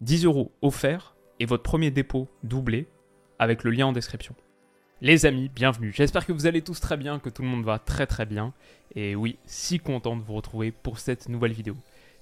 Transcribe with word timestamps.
10 0.00 0.26
euros 0.26 0.52
offerts 0.62 1.16
et 1.40 1.46
votre 1.46 1.64
premier 1.64 1.90
dépôt 1.90 2.28
doublé 2.44 2.86
avec 3.38 3.64
le 3.64 3.70
lien 3.70 3.86
en 3.86 3.92
description. 3.92 4.34
Les 5.00 5.26
amis, 5.26 5.48
bienvenue. 5.48 5.92
J'espère 5.92 6.26
que 6.26 6.32
vous 6.32 6.46
allez 6.46 6.62
tous 6.62 6.80
très 6.80 6.96
bien, 6.96 7.18
que 7.18 7.28
tout 7.28 7.42
le 7.42 7.48
monde 7.48 7.64
va 7.64 7.78
très 7.78 8.06
très 8.06 8.26
bien. 8.26 8.52
Et 8.94 9.14
oui, 9.14 9.38
si 9.44 9.78
content 9.78 10.16
de 10.16 10.22
vous 10.22 10.34
retrouver 10.34 10.70
pour 10.72 10.98
cette 10.98 11.28
nouvelle 11.28 11.52
vidéo. 11.52 11.76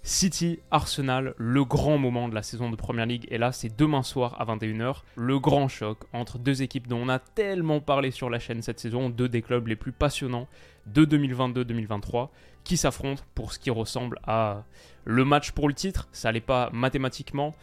City, 0.08 0.60
Arsenal, 0.70 1.34
le 1.36 1.64
grand 1.64 1.98
moment 1.98 2.28
de 2.28 2.34
la 2.36 2.44
saison 2.44 2.70
de 2.70 2.76
Première 2.76 3.06
League. 3.06 3.26
Et 3.28 3.38
là, 3.38 3.50
c'est 3.50 3.76
demain 3.76 4.04
soir 4.04 4.40
à 4.40 4.44
21h. 4.44 4.98
Le 5.16 5.40
grand 5.40 5.66
choc 5.66 5.98
entre 6.12 6.38
deux 6.38 6.62
équipes 6.62 6.86
dont 6.86 6.98
on 6.98 7.08
a 7.08 7.18
tellement 7.18 7.80
parlé 7.80 8.12
sur 8.12 8.30
la 8.30 8.38
chaîne 8.38 8.62
cette 8.62 8.78
saison. 8.78 9.10
Deux 9.10 9.28
des 9.28 9.42
clubs 9.42 9.66
les 9.66 9.74
plus 9.74 9.90
passionnants 9.90 10.46
de 10.86 11.04
2022-2023 11.04 12.28
qui 12.62 12.76
s'affrontent 12.76 13.24
pour 13.34 13.52
ce 13.52 13.58
qui 13.58 13.70
ressemble 13.70 14.20
à 14.24 14.62
le 15.04 15.24
match 15.24 15.50
pour 15.50 15.66
le 15.66 15.74
titre. 15.74 16.06
Ça 16.12 16.28
n'allait 16.28 16.40
pas 16.40 16.70
mathématiquement 16.72 17.56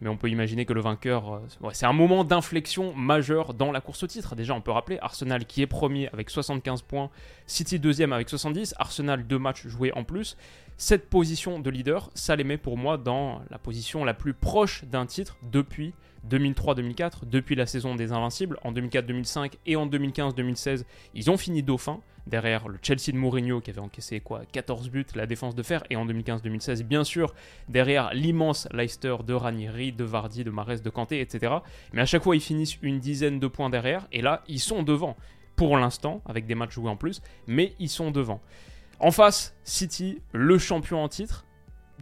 mais 0.00 0.08
on 0.08 0.16
peut 0.16 0.28
imaginer 0.28 0.66
que 0.66 0.72
le 0.72 0.80
vainqueur, 0.80 1.34
euh, 1.34 1.70
c'est 1.72 1.86
un 1.86 1.92
moment 1.92 2.24
d'inflexion 2.24 2.94
majeur 2.94 3.54
dans 3.54 3.72
la 3.72 3.80
course 3.80 4.02
au 4.02 4.06
titre. 4.06 4.34
Déjà, 4.34 4.54
on 4.54 4.60
peut 4.60 4.70
rappeler 4.70 4.98
Arsenal 5.00 5.46
qui 5.46 5.62
est 5.62 5.66
premier 5.66 6.08
avec 6.12 6.30
75 6.30 6.82
points, 6.82 7.10
City 7.46 7.78
deuxième 7.78 8.12
avec 8.12 8.28
70, 8.28 8.74
Arsenal 8.78 9.26
deux 9.26 9.38
matchs 9.38 9.66
joués 9.66 9.92
en 9.94 10.04
plus. 10.04 10.36
Cette 10.78 11.08
position 11.08 11.58
de 11.58 11.70
leader, 11.70 12.10
ça 12.14 12.36
les 12.36 12.44
met 12.44 12.58
pour 12.58 12.76
moi 12.76 12.98
dans 12.98 13.40
la 13.50 13.58
position 13.58 14.04
la 14.04 14.12
plus 14.12 14.34
proche 14.34 14.84
d'un 14.84 15.06
titre 15.06 15.38
depuis 15.42 15.94
2003-2004, 16.28 17.28
depuis 17.28 17.54
la 17.54 17.66
saison 17.66 17.94
des 17.94 18.12
Invincibles. 18.12 18.58
En 18.62 18.72
2004-2005 18.72 19.52
et 19.66 19.76
en 19.76 19.86
2015-2016, 19.86 20.84
ils 21.14 21.30
ont 21.30 21.36
fini 21.36 21.62
dauphin 21.62 22.00
derrière 22.26 22.68
le 22.68 22.78
Chelsea 22.82 23.12
de 23.12 23.16
Mourinho 23.16 23.60
qui 23.60 23.70
avait 23.70 23.80
encaissé 23.80 24.20
quoi 24.20 24.42
14 24.50 24.90
buts, 24.90 25.06
la 25.14 25.26
défense 25.26 25.54
de 25.54 25.62
fer, 25.62 25.84
et 25.90 25.96
en 25.96 26.06
2015-2016, 26.06 26.82
bien 26.82 27.04
sûr, 27.04 27.34
derrière 27.68 28.12
l'immense 28.12 28.68
Leicester 28.72 29.16
de 29.26 29.32
Ranieri, 29.32 29.92
de 29.92 30.04
Vardy, 30.04 30.44
de 30.44 30.50
Mares, 30.50 30.80
de 30.82 30.90
Kanté, 30.90 31.20
etc. 31.20 31.54
Mais 31.92 32.02
à 32.02 32.06
chaque 32.06 32.22
fois, 32.22 32.36
ils 32.36 32.42
finissent 32.42 32.78
une 32.82 32.98
dizaine 32.98 33.38
de 33.38 33.46
points 33.46 33.70
derrière, 33.70 34.06
et 34.12 34.22
là, 34.22 34.42
ils 34.48 34.60
sont 34.60 34.82
devant. 34.82 35.16
Pour 35.54 35.78
l'instant, 35.78 36.20
avec 36.26 36.46
des 36.46 36.54
matchs 36.54 36.74
joués 36.74 36.90
en 36.90 36.96
plus, 36.96 37.22
mais 37.46 37.74
ils 37.78 37.88
sont 37.88 38.10
devant. 38.10 38.42
En 38.98 39.10
face, 39.10 39.56
City, 39.64 40.20
le 40.32 40.58
champion 40.58 41.02
en 41.02 41.08
titre, 41.08 41.46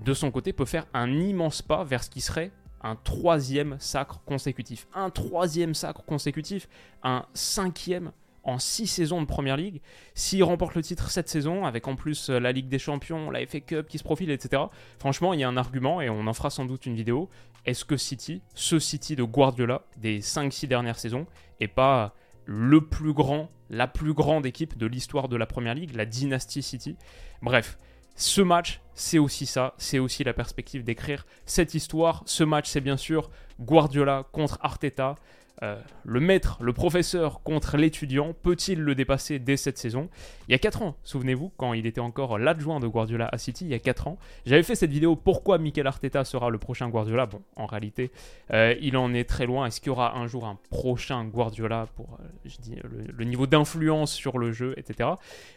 de 0.04 0.14
son 0.14 0.30
côté, 0.30 0.52
peut 0.52 0.64
faire 0.64 0.86
un 0.92 1.12
immense 1.12 1.62
pas 1.62 1.84
vers 1.84 2.02
ce 2.02 2.10
qui 2.10 2.20
serait 2.20 2.50
un 2.84 2.96
troisième 2.96 3.76
sacre 3.80 4.20
consécutif. 4.24 4.86
Un 4.94 5.10
troisième 5.10 5.74
sacre 5.74 6.04
consécutif, 6.04 6.68
un 7.02 7.24
cinquième 7.32 8.12
en 8.44 8.58
six 8.58 8.86
saisons 8.86 9.22
de 9.22 9.26
Première 9.26 9.56
Ligue. 9.56 9.80
S'il 10.14 10.44
remporte 10.44 10.74
le 10.74 10.82
titre 10.82 11.10
cette 11.10 11.30
saison, 11.30 11.64
avec 11.64 11.88
en 11.88 11.96
plus 11.96 12.28
euh, 12.28 12.38
la 12.38 12.52
Ligue 12.52 12.68
des 12.68 12.78
Champions, 12.78 13.30
la 13.30 13.44
FA 13.46 13.60
Cup 13.60 13.88
qui 13.88 13.96
se 13.96 14.04
profile, 14.04 14.30
etc., 14.30 14.64
franchement, 14.98 15.32
il 15.32 15.40
y 15.40 15.44
a 15.44 15.48
un 15.48 15.56
argument, 15.56 16.02
et 16.02 16.10
on 16.10 16.26
en 16.26 16.32
fera 16.34 16.50
sans 16.50 16.66
doute 16.66 16.84
une 16.84 16.94
vidéo. 16.94 17.30
Est-ce 17.64 17.86
que 17.86 17.96
City, 17.96 18.42
ce 18.54 18.78
City 18.78 19.16
de 19.16 19.22
Guardiola 19.22 19.82
des 19.96 20.20
5-6 20.20 20.66
dernières 20.68 20.98
saisons, 20.98 21.26
est 21.60 21.68
pas 21.68 22.14
le 22.44 22.82
plus 22.82 23.14
grand, 23.14 23.48
la 23.70 23.86
plus 23.86 24.12
grande 24.12 24.44
équipe 24.44 24.76
de 24.76 24.84
l'histoire 24.84 25.30
de 25.30 25.36
la 25.36 25.46
Première 25.46 25.74
Ligue, 25.74 25.96
la 25.96 26.04
dynastie 26.04 26.62
City? 26.62 26.96
Bref, 27.40 27.78
ce 28.16 28.42
match, 28.42 28.80
c'est 28.94 29.18
aussi 29.18 29.46
ça, 29.46 29.74
c'est 29.76 29.98
aussi 29.98 30.24
la 30.24 30.32
perspective 30.32 30.84
d'écrire 30.84 31.26
cette 31.46 31.74
histoire. 31.74 32.22
Ce 32.26 32.44
match, 32.44 32.68
c'est 32.68 32.80
bien 32.80 32.96
sûr 32.96 33.30
Guardiola 33.60 34.24
contre 34.32 34.58
Arteta. 34.62 35.16
Euh, 35.62 35.80
le 36.04 36.18
maître, 36.18 36.58
le 36.60 36.72
professeur 36.72 37.42
contre 37.42 37.76
l'étudiant, 37.76 38.34
peut-il 38.42 38.80
le 38.80 38.94
dépasser 38.94 39.38
dès 39.38 39.56
cette 39.56 39.78
saison? 39.78 40.08
Il 40.48 40.52
y 40.52 40.54
a 40.54 40.58
4 40.58 40.82
ans, 40.82 40.96
souvenez-vous, 41.04 41.52
quand 41.56 41.74
il 41.74 41.86
était 41.86 42.00
encore 42.00 42.38
l'adjoint 42.38 42.80
de 42.80 42.88
Guardiola 42.88 43.28
à 43.30 43.38
City, 43.38 43.64
il 43.64 43.70
y 43.70 43.74
a 43.74 43.78
4 43.78 44.08
ans, 44.08 44.18
j'avais 44.46 44.64
fait 44.64 44.74
cette 44.74 44.90
vidéo 44.90 45.14
pourquoi 45.14 45.58
Mikel 45.58 45.86
Arteta 45.86 46.24
sera 46.24 46.50
le 46.50 46.58
prochain 46.58 46.88
Guardiola? 46.88 47.26
Bon, 47.26 47.40
en 47.54 47.66
réalité, 47.66 48.10
euh, 48.52 48.74
il 48.80 48.96
en 48.96 49.14
est 49.14 49.28
très 49.28 49.46
loin. 49.46 49.66
Est-ce 49.66 49.80
qu'il 49.80 49.88
y 49.88 49.92
aura 49.92 50.16
un 50.16 50.26
jour 50.26 50.44
un 50.44 50.58
prochain 50.70 51.24
Guardiola 51.24 51.86
pour 51.94 52.18
euh, 52.20 52.68
le 53.16 53.24
niveau 53.24 53.46
d'influence 53.46 54.12
sur 54.12 54.38
le 54.38 54.50
jeu, 54.50 54.74
etc. 54.76 55.10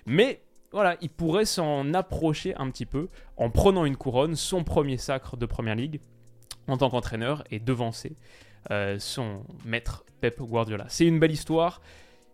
Mais 0.06 0.42
voilà, 0.72 0.98
il 1.02 1.10
pourrait 1.10 1.46
s'en 1.46 1.94
approcher 1.94 2.56
un 2.56 2.70
petit 2.70 2.86
peu 2.86 3.10
en 3.38 3.50
prenant 3.50 3.86
une 3.86 3.96
couronne, 3.96 4.36
son 4.36 4.64
premier 4.64 4.98
sacre 4.98 5.38
de 5.38 5.46
Première 5.46 5.76
Ligue 5.76 6.02
en 6.68 6.78
tant 6.78 6.90
qu'entraîneur 6.90 7.44
et 7.52 7.60
devancer 7.60 8.16
euh, 8.72 9.00
son 9.00 9.44
maître 9.66 10.04
Pep 10.20 10.42
Guardiola. 10.42 10.86
C'est 10.90 11.06
une 11.06 11.20
belle 11.20 11.32
histoire. 11.32 11.82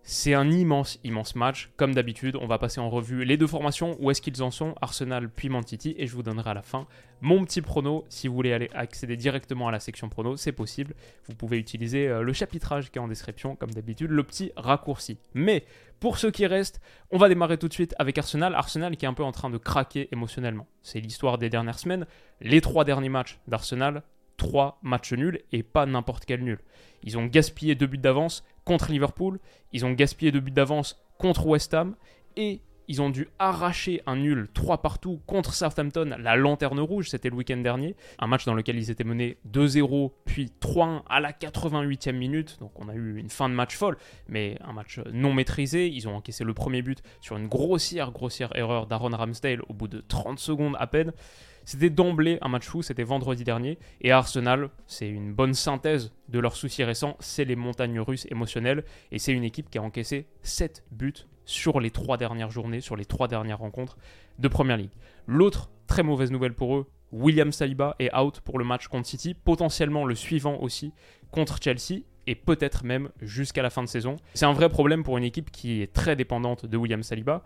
C'est 0.06 0.34
un 0.34 0.52
immense, 0.52 1.00
immense 1.06 1.34
match. 1.34 1.70
Comme 1.78 1.94
d'habitude, 1.96 2.36
on 2.36 2.46
va 2.46 2.58
passer 2.58 2.82
en 2.82 2.90
revue 2.90 3.24
les 3.24 3.38
deux 3.38 3.48
formations, 3.48 3.96
où 4.02 4.12
est-ce 4.12 4.22
qu'ils 4.22 4.44
en 4.44 4.52
sont, 4.52 4.76
Arsenal 4.82 5.30
puis 5.30 5.48
Man 5.48 5.64
et 5.64 6.08
je 6.08 6.14
vous 6.14 6.24
donnerai 6.24 6.50
à 6.50 6.54
la 6.54 6.62
fin 6.62 6.88
mon 7.22 7.46
petit 7.46 7.62
prono. 7.62 8.04
Si 8.10 8.28
vous 8.28 8.36
voulez 8.36 8.52
aller 8.52 8.70
accéder 8.74 9.16
directement 9.16 9.70
à 9.70 9.72
la 9.72 9.80
section 9.80 10.10
prono, 10.10 10.36
c'est 10.36 10.52
possible. 10.52 10.94
Vous 11.30 11.36
pouvez 11.36 11.58
utiliser 11.58 12.10
euh, 12.10 12.22
le 12.22 12.34
chapitrage 12.34 12.92
qui 12.92 13.00
est 13.00 13.02
en 13.02 13.08
description, 13.08 13.56
comme 13.56 13.72
d'habitude, 13.72 14.12
le 14.12 14.24
petit 14.24 14.52
raccourci. 14.58 15.18
Mais 15.34 15.64
pour 16.02 16.18
ceux 16.18 16.32
qui 16.32 16.46
restent, 16.48 16.82
on 17.10 17.18
va 17.18 17.30
démarrer 17.30 17.58
tout 17.58 17.70
de 17.70 17.74
suite 17.74 17.96
avec 17.98 18.18
Arsenal. 18.18 18.56
Arsenal 18.56 18.98
qui 18.98 19.06
est 19.06 19.08
un 19.08 19.14
peu 19.14 19.24
en 19.24 19.32
train 19.32 19.50
de 19.50 19.58
craquer 19.58 20.10
émotionnellement. 20.12 20.68
C'est 20.82 21.00
l'histoire 21.00 21.38
des 21.38 21.50
dernières 21.50 21.80
semaines. 21.80 22.06
Les 22.42 22.60
trois 22.60 22.84
derniers 22.84 23.08
matchs 23.08 23.40
d'Arsenal, 23.48 24.04
trois 24.36 24.80
matchs 24.82 25.14
nuls 25.14 25.40
et 25.54 25.64
pas 25.64 25.86
n'importe 25.86 26.26
quel 26.26 26.44
nul. 26.44 26.60
Ils 27.04 27.18
ont 27.18 27.26
gaspillé 27.26 27.76
deux 27.76 27.88
buts 27.88 27.98
d'avance 27.98 28.44
contre 28.66 28.92
Liverpool, 28.92 29.40
ils 29.72 29.86
ont 29.86 29.92
gaspillé 29.92 30.32
deux 30.32 30.40
buts 30.40 30.52
d'avance 30.52 31.04
contre 31.18 31.46
West 31.48 31.74
Ham. 31.74 31.96
Et 32.36 32.62
ils 32.88 33.02
ont 33.02 33.10
dû 33.10 33.28
arracher 33.40 34.02
un 34.06 34.16
nul 34.16 34.48
3 34.54 34.82
partout 34.82 35.22
contre 35.26 35.54
Southampton, 35.54 36.16
la 36.20 36.36
lanterne 36.36 36.80
rouge, 36.80 37.10
c'était 37.10 37.30
le 37.30 37.36
week-end 37.36 37.58
dernier. 37.58 37.96
Un 38.20 38.28
match 38.28 38.46
dans 38.46 38.54
lequel 38.54 38.78
ils 38.78 38.92
étaient 38.92 39.04
menés 39.04 39.38
2-0, 39.52 40.12
puis 40.26 40.52
3-1 40.62 41.04
à 41.10 41.20
la 41.20 41.32
88e 41.32 42.14
minute. 42.14 42.58
Donc 42.60 42.72
on 42.76 42.90
a 42.90 42.94
eu 42.94 43.18
une 43.18 43.30
fin 43.30 43.50
de 43.50 43.54
match 43.54 43.76
folle, 43.76 43.98
mais 44.28 44.58
un 44.64 44.74
match 44.74 45.00
non 45.12 45.34
maîtrisé. 45.34 45.88
Ils 45.88 46.08
ont 46.08 46.16
encaissé 46.16 46.44
le 46.44 46.54
premier 46.54 46.82
but 46.82 47.02
sur 47.22 47.38
une 47.38 47.48
grossière, 47.48 48.12
grossière 48.12 48.56
erreur 48.56 48.88
d'Aaron 48.88 49.16
Ramsdale 49.16 49.62
au 49.68 49.74
bout 49.74 49.88
de 49.88 50.04
30 50.08 50.40
secondes 50.40 50.76
à 50.80 50.88
peine. 50.88 51.12
C'était 51.66 51.90
d'emblée 51.90 52.38
un 52.42 52.50
match 52.50 52.66
fou, 52.66 52.82
c'était 52.82 53.04
vendredi 53.04 53.44
dernier. 53.44 53.78
Et 54.02 54.12
Arsenal, 54.12 54.70
c'est 54.86 55.08
une 55.08 55.34
bonne 55.34 55.54
synthèse 55.54 56.12
de 56.28 56.40
leurs 56.40 56.56
soucis 56.56 56.84
récents, 56.84 57.16
c'est 57.20 57.46
les 57.46 57.56
montagnes 57.56 58.00
russes 58.00 58.28
émotionnelles. 58.30 58.84
Et 59.12 59.20
c'est 59.20 59.32
une 59.32 59.44
équipe 59.44 59.70
qui 59.70 59.78
a 59.78 59.82
encaissé 59.82 60.28
7 60.42 60.84
buts 60.92 61.14
sur 61.46 61.80
les 61.80 61.92
3 61.92 62.18
dernières 62.18 62.52
journées, 62.52 62.82
sur 62.82 62.96
les 62.96 63.06
3 63.06 63.28
dernières 63.28 63.60
rencontres 63.60 63.98
de 64.40 64.48
Première 64.48 64.78
Ligue. 64.78 64.92
L'autre 65.28 65.70
très 65.88 66.04
mauvaise 66.04 66.32
nouvelle 66.32 66.54
pour 66.54 66.76
eux, 66.76 66.88
William 67.12 67.52
Saliba 67.52 67.96
est 68.00 68.14
out 68.16 68.42
pour 68.42 68.58
le 68.58 68.66
match 68.66 68.88
contre 68.88 69.08
City, 69.08 69.36
potentiellement 69.36 70.06
le 70.06 70.16
suivant 70.16 70.58
aussi 70.58 70.94
contre 71.32 71.60
Chelsea 71.62 72.02
et 72.26 72.36
peut-être 72.36 72.84
même 72.84 73.10
jusqu'à 73.22 73.62
la 73.62 73.70
fin 73.70 73.84
de 73.84 73.88
saison. 73.88 74.16
C'est 74.34 74.46
un 74.46 74.54
vrai 74.54 74.70
problème 74.70 75.04
pour 75.04 75.18
une 75.18 75.24
équipe 75.24 75.52
qui 75.52 75.82
est 75.82 75.94
très 75.94 76.16
dépendante 76.16 76.66
de 76.66 76.78
William 76.78 77.04
Saliba 77.04 77.44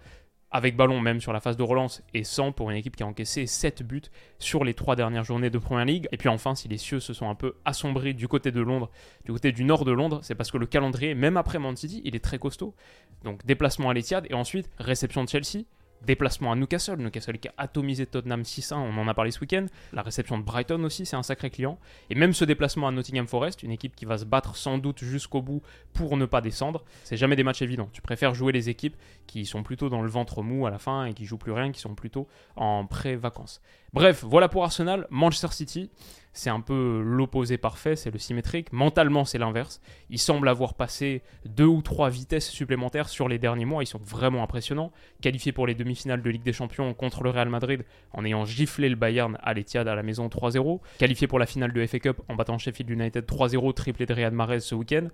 avec 0.51 0.75
ballon 0.75 1.01
même 1.01 1.19
sur 1.19 1.33
la 1.33 1.39
phase 1.39 1.57
de 1.57 1.63
relance 1.63 2.01
et 2.13 2.23
sans 2.23 2.51
pour 2.51 2.69
une 2.71 2.77
équipe 2.77 2.95
qui 2.95 3.03
a 3.03 3.07
encaissé 3.07 3.45
7 3.45 3.83
buts 3.83 4.01
sur 4.39 4.63
les 4.63 4.73
3 4.73 4.95
dernières 4.95 5.23
journées 5.23 5.49
de 5.49 5.57
Première 5.57 5.85
Ligue. 5.85 6.07
Et 6.11 6.17
puis 6.17 6.29
enfin, 6.29 6.55
si 6.55 6.67
les 6.67 6.77
cieux 6.77 6.99
se 6.99 7.13
sont 7.13 7.29
un 7.29 7.35
peu 7.35 7.55
assombris 7.65 8.13
du 8.13 8.27
côté 8.27 8.51
de 8.51 8.61
Londres, 8.61 8.89
du 9.25 9.33
côté 9.33 9.51
du 9.51 9.63
nord 9.63 9.83
de 9.83 9.91
Londres, 9.91 10.19
c'est 10.23 10.35
parce 10.35 10.51
que 10.51 10.57
le 10.57 10.65
calendrier, 10.65 11.15
même 11.15 11.37
après 11.37 11.59
Man 11.59 11.75
City, 11.75 12.01
il 12.05 12.15
est 12.15 12.23
très 12.23 12.39
costaud. 12.39 12.75
Donc 13.23 13.45
déplacement 13.45 13.89
à 13.89 13.93
l'Etihad 13.93 14.25
et 14.29 14.33
ensuite 14.33 14.69
réception 14.79 15.23
de 15.23 15.29
Chelsea, 15.29 15.65
Déplacement 16.05 16.51
à 16.51 16.55
Newcastle, 16.55 16.97
Newcastle 16.97 17.37
qui 17.37 17.47
a 17.47 17.53
atomisé 17.57 18.05
Tottenham 18.05 18.43
6-1, 18.43 18.75
on 18.75 18.97
en 18.97 19.07
a 19.07 19.13
parlé 19.13 19.31
ce 19.31 19.39
week-end. 19.39 19.65
La 19.93 20.01
réception 20.01 20.37
de 20.37 20.43
Brighton 20.43 20.83
aussi, 20.83 21.05
c'est 21.05 21.15
un 21.15 21.23
sacré 21.23 21.49
client. 21.49 21.79
Et 22.09 22.15
même 22.15 22.33
ce 22.33 22.45
déplacement 22.45 22.87
à 22.87 22.91
Nottingham 22.91 23.27
Forest, 23.27 23.63
une 23.63 23.71
équipe 23.71 23.95
qui 23.95 24.05
va 24.05 24.17
se 24.17 24.25
battre 24.25 24.55
sans 24.55 24.77
doute 24.77 25.03
jusqu'au 25.03 25.41
bout 25.41 25.61
pour 25.93 26.15
ne 26.17 26.25
pas 26.25 26.41
descendre, 26.41 26.83
c'est 27.03 27.17
jamais 27.17 27.35
des 27.35 27.43
matchs 27.43 27.61
évidents. 27.61 27.89
Tu 27.91 28.01
préfères 28.01 28.33
jouer 28.33 28.51
les 28.51 28.69
équipes 28.69 28.95
qui 29.25 29.45
sont 29.45 29.63
plutôt 29.63 29.89
dans 29.89 30.01
le 30.01 30.09
ventre 30.09 30.43
mou 30.43 30.65
à 30.65 30.69
la 30.69 30.77
fin 30.77 31.05
et 31.05 31.13
qui 31.13 31.25
jouent 31.25 31.37
plus 31.37 31.51
rien, 31.51 31.71
qui 31.71 31.79
sont 31.79 31.95
plutôt 31.95 32.27
en 32.55 32.85
pré-vacances. 32.85 33.61
Bref, 33.93 34.23
voilà 34.23 34.49
pour 34.49 34.63
Arsenal. 34.63 35.07
Manchester 35.09 35.47
City, 35.51 35.89
c'est 36.37 36.49
un 36.49 36.61
peu 36.61 37.01
l'opposé 37.03 37.57
parfait, 37.57 37.95
c'est 37.95 38.11
le 38.11 38.19
symétrique. 38.19 38.71
Mentalement, 38.71 39.25
c'est 39.25 39.37
l'inverse. 39.37 39.81
Ils 40.09 40.19
semblent 40.19 40.47
avoir 40.47 40.75
passé 40.75 41.23
deux 41.45 41.65
ou 41.65 41.81
trois 41.81 42.09
vitesses 42.09 42.49
supplémentaires 42.49 43.09
sur 43.09 43.27
les 43.27 43.39
derniers 43.39 43.65
mois. 43.65 43.83
Ils 43.83 43.87
sont 43.87 43.99
vraiment 44.03 44.43
impressionnants. 44.43 44.91
Qualifiés 45.21 45.51
pour 45.51 45.65
les 45.65 45.73
demi-finales 45.73 46.21
de 46.21 46.29
Ligue 46.29 46.43
des 46.43 46.53
Champions 46.53 46.93
contre 46.93 47.23
le 47.23 47.31
Real 47.31 47.49
Madrid 47.49 47.83
en 48.13 48.23
ayant 48.23 48.45
giflé 48.45 48.87
le 48.87 48.95
Bayern 48.95 49.37
à 49.41 49.53
l'Etihad 49.53 49.87
à 49.87 49.95
la 49.95 50.03
maison 50.03 50.27
3-0. 50.27 50.79
Qualifiés 50.99 51.27
pour 51.27 51.39
la 51.39 51.47
finale 51.47 51.73
de 51.73 51.85
FA 51.85 51.99
Cup 51.99 52.21
en 52.27 52.35
battant 52.35 52.57
Sheffield 52.57 52.89
United 52.89 53.25
3-0, 53.25 53.73
triplé 53.73 54.05
de 54.05 54.13
Riyad 54.13 54.33
Mahrez 54.33 54.59
ce 54.59 54.75
week-end. 54.75 55.07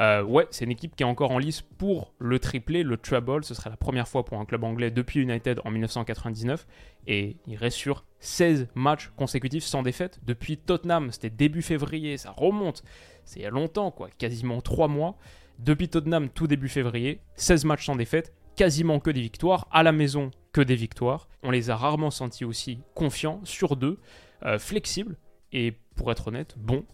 Euh, 0.00 0.22
ouais, 0.22 0.46
c'est 0.50 0.64
une 0.64 0.70
équipe 0.70 0.94
qui 0.94 1.02
est 1.02 1.06
encore 1.06 1.32
en 1.32 1.38
lice 1.38 1.62
pour 1.62 2.12
le 2.18 2.38
triplé, 2.38 2.82
le 2.82 2.96
treble. 2.96 3.44
Ce 3.44 3.54
serait 3.54 3.70
la 3.70 3.76
première 3.76 4.06
fois 4.06 4.24
pour 4.24 4.38
un 4.38 4.44
club 4.44 4.62
anglais 4.62 4.90
depuis 4.90 5.20
United 5.20 5.60
en 5.64 5.70
1999. 5.70 6.66
Et 7.08 7.36
il 7.46 7.56
reste 7.56 7.76
sur 7.76 8.04
16 8.20 8.68
matchs 8.74 9.10
consécutifs 9.16 9.64
sans 9.64 9.82
défaite. 9.82 10.18
Depuis 10.24 10.56
Tottenham, 10.56 11.10
c'était 11.12 11.30
début 11.30 11.62
février, 11.62 12.16
ça 12.16 12.30
remonte. 12.30 12.82
C'est 13.24 13.40
il 13.40 13.42
y 13.42 13.46
a 13.46 13.50
longtemps, 13.50 13.90
quoi, 13.90 14.08
quasiment 14.18 14.60
3 14.60 14.88
mois. 14.88 15.16
Depuis 15.58 15.88
Tottenham, 15.88 16.28
tout 16.28 16.46
début 16.46 16.68
février, 16.68 17.20
16 17.36 17.64
matchs 17.64 17.86
sans 17.86 17.96
défaite, 17.96 18.32
quasiment 18.56 19.00
que 19.00 19.10
des 19.10 19.20
victoires. 19.20 19.68
À 19.70 19.82
la 19.82 19.92
maison, 19.92 20.30
que 20.52 20.60
des 20.60 20.76
victoires. 20.76 21.28
On 21.42 21.50
les 21.50 21.70
a 21.70 21.76
rarement 21.76 22.10
sentis 22.10 22.44
aussi 22.44 22.80
confiants, 22.94 23.40
sur 23.44 23.76
deux, 23.76 23.98
euh, 24.44 24.58
flexibles 24.58 25.16
et, 25.52 25.74
pour 25.96 26.10
être 26.12 26.28
honnête, 26.28 26.54
bons 26.58 26.84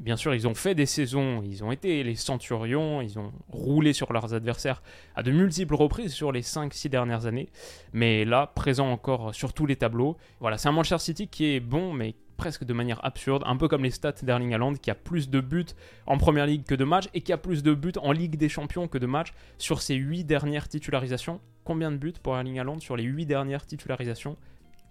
bien 0.00 0.16
sûr, 0.16 0.34
ils 0.34 0.46
ont 0.48 0.54
fait 0.54 0.74
des 0.74 0.86
saisons, 0.86 1.42
ils 1.42 1.64
ont 1.64 1.72
été 1.72 2.02
les 2.02 2.14
centurions, 2.14 3.00
ils 3.00 3.18
ont 3.18 3.32
roulé 3.48 3.92
sur 3.92 4.12
leurs 4.12 4.34
adversaires 4.34 4.82
à 5.14 5.22
de 5.22 5.30
multiples 5.30 5.74
reprises 5.74 6.12
sur 6.12 6.32
les 6.32 6.42
5-6 6.42 6.88
dernières 6.88 7.26
années. 7.26 7.48
Mais 7.92 8.24
là, 8.24 8.50
présent 8.54 8.90
encore 8.90 9.34
sur 9.34 9.52
tous 9.52 9.66
les 9.66 9.76
tableaux. 9.76 10.16
Voilà, 10.40 10.58
c'est 10.58 10.68
un 10.68 10.72
Manchester 10.72 10.98
City 10.98 11.28
qui 11.28 11.46
est 11.46 11.60
bon, 11.60 11.92
mais 11.92 12.14
presque 12.36 12.64
de 12.64 12.72
manière 12.72 13.04
absurde, 13.04 13.42
un 13.46 13.56
peu 13.56 13.68
comme 13.68 13.84
les 13.84 13.90
stats 13.90 14.12
d'Erling 14.22 14.52
Haaland 14.52 14.74
qui 14.74 14.90
a 14.90 14.94
plus 14.94 15.30
de 15.30 15.40
buts 15.40 15.66
en 16.06 16.18
première 16.18 16.46
ligue 16.46 16.64
que 16.64 16.74
de 16.74 16.84
matchs 16.84 17.08
et 17.14 17.20
qui 17.20 17.32
a 17.32 17.38
plus 17.38 17.62
de 17.62 17.72
buts 17.72 17.92
en 18.00 18.10
Ligue 18.10 18.36
des 18.36 18.48
Champions 18.48 18.88
que 18.88 18.98
de 18.98 19.06
matchs 19.06 19.32
sur 19.58 19.80
ses 19.80 19.94
8 19.94 20.24
dernières 20.24 20.68
titularisations. 20.68 21.40
Combien 21.64 21.92
de 21.92 21.96
buts 21.96 22.14
pour 22.20 22.36
Erling 22.36 22.58
Haaland 22.58 22.80
sur 22.80 22.96
les 22.96 23.04
8 23.04 23.26
dernières 23.26 23.64
titularisations? 23.64 24.36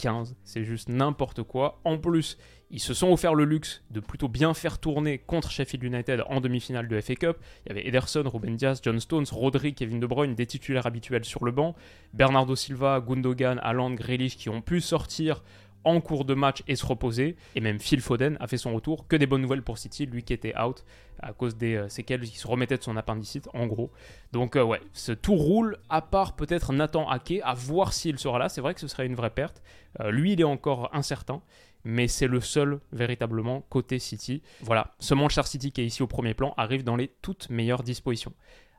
15. 0.02 0.36
C'est 0.44 0.64
juste 0.64 0.90
n'importe 0.90 1.44
quoi. 1.44 1.80
En 1.86 1.98
plus, 1.98 2.38
ils 2.72 2.80
se 2.80 2.94
sont 2.94 3.12
offert 3.12 3.36
le 3.36 3.46
luxe 3.46 3.84
de 3.92 4.00
plutôt 4.00 4.28
bien 4.28 4.54
faire 4.54 4.80
tourner 4.80 5.20
contre 5.20 5.52
Sheffield 5.52 5.84
United 5.84 6.24
en 6.28 6.42
demi-finale 6.42 6.88
de 6.88 7.00
FA 7.00 7.16
Cup. 7.16 7.38
Il 7.66 7.70
y 7.70 7.72
avait 7.72 7.88
Ederson, 7.88 8.24
Ruben 8.26 8.56
Diaz, 8.56 8.82
John 8.84 9.00
Stones, 9.00 9.26
Rodri, 9.32 9.76
Kevin 9.76 10.00
De 10.00 10.08
Bruyne, 10.08 10.34
des 10.34 10.48
titulaires 10.48 10.88
habituels 10.88 11.26
sur 11.26 11.46
le 11.46 11.52
banc. 11.52 11.76
Bernardo 12.14 12.56
Silva, 12.56 13.00
Gundogan, 13.00 13.60
Haaland, 13.62 13.94
Grealish 13.94 14.38
qui 14.38 14.50
ont 14.50 14.62
pu 14.62 14.82
sortir 14.82 15.44
en 15.84 16.02
cours 16.02 16.26
de 16.26 16.34
match 16.34 16.64
et 16.68 16.76
se 16.76 16.86
reposer. 16.86 17.36
Et 17.56 17.62
même 17.62 17.80
Phil 17.80 18.02
Foden 18.02 18.38
a 18.40 18.48
fait 18.48 18.58
son 18.58 18.74
retour. 18.74 19.08
Que 19.08 19.16
des 19.16 19.26
bonnes 19.26 19.42
nouvelles 19.42 19.64
pour 19.64 19.78
City, 19.78 20.06
lui 20.06 20.24
qui 20.24 20.34
était 20.34 20.58
out 20.60 20.84
à 21.20 21.34
cause 21.34 21.56
des 21.56 21.76
euh, 21.76 21.90
séquelles 21.90 22.22
qui 22.22 22.38
se 22.38 22.48
remettait 22.48 22.78
de 22.78 22.84
son 22.84 22.98
appendicite, 22.98 23.48
en 23.54 23.68
gros. 23.68 23.92
Donc 24.32 24.56
euh, 24.56 24.64
ouais, 24.64 24.82
ce 24.94 25.12
tout 25.12 25.36
roule, 25.36 25.78
à 25.90 26.02
part 26.02 26.36
peut-être 26.36 26.74
Nathan 26.74 27.10
Ake, 27.10 27.42
à 27.44 27.54
voir 27.54 27.94
s'il 27.94 28.18
sera 28.18 28.40
là. 28.40 28.50
C'est 28.50 28.62
vrai 28.62 28.74
que 28.74 28.80
ce 28.80 28.88
serait 28.88 29.06
une 29.06 29.16
vraie 29.16 29.30
perte. 29.30 29.62
Euh, 30.00 30.12
lui, 30.12 30.34
il 30.34 30.42
est 30.42 30.46
encore 30.46 30.90
incertain. 30.94 31.42
Mais 31.84 32.08
c'est 32.08 32.28
le 32.28 32.42
seul 32.42 32.80
véritablement 32.92 33.62
côté 33.70 33.98
City. 33.98 34.44
Voilà, 34.62 34.94
ce 35.00 35.16
Manchester 35.16 35.50
City 35.50 35.72
qui 35.72 35.82
est 35.82 35.86
ici 35.88 36.04
au 36.04 36.08
premier 36.08 36.36
plan 36.36 36.54
arrive 36.56 36.84
dans 36.84 36.96
les 36.96 37.08
toutes 37.24 37.50
meilleures 37.50 37.82
dispositions. 37.82 38.34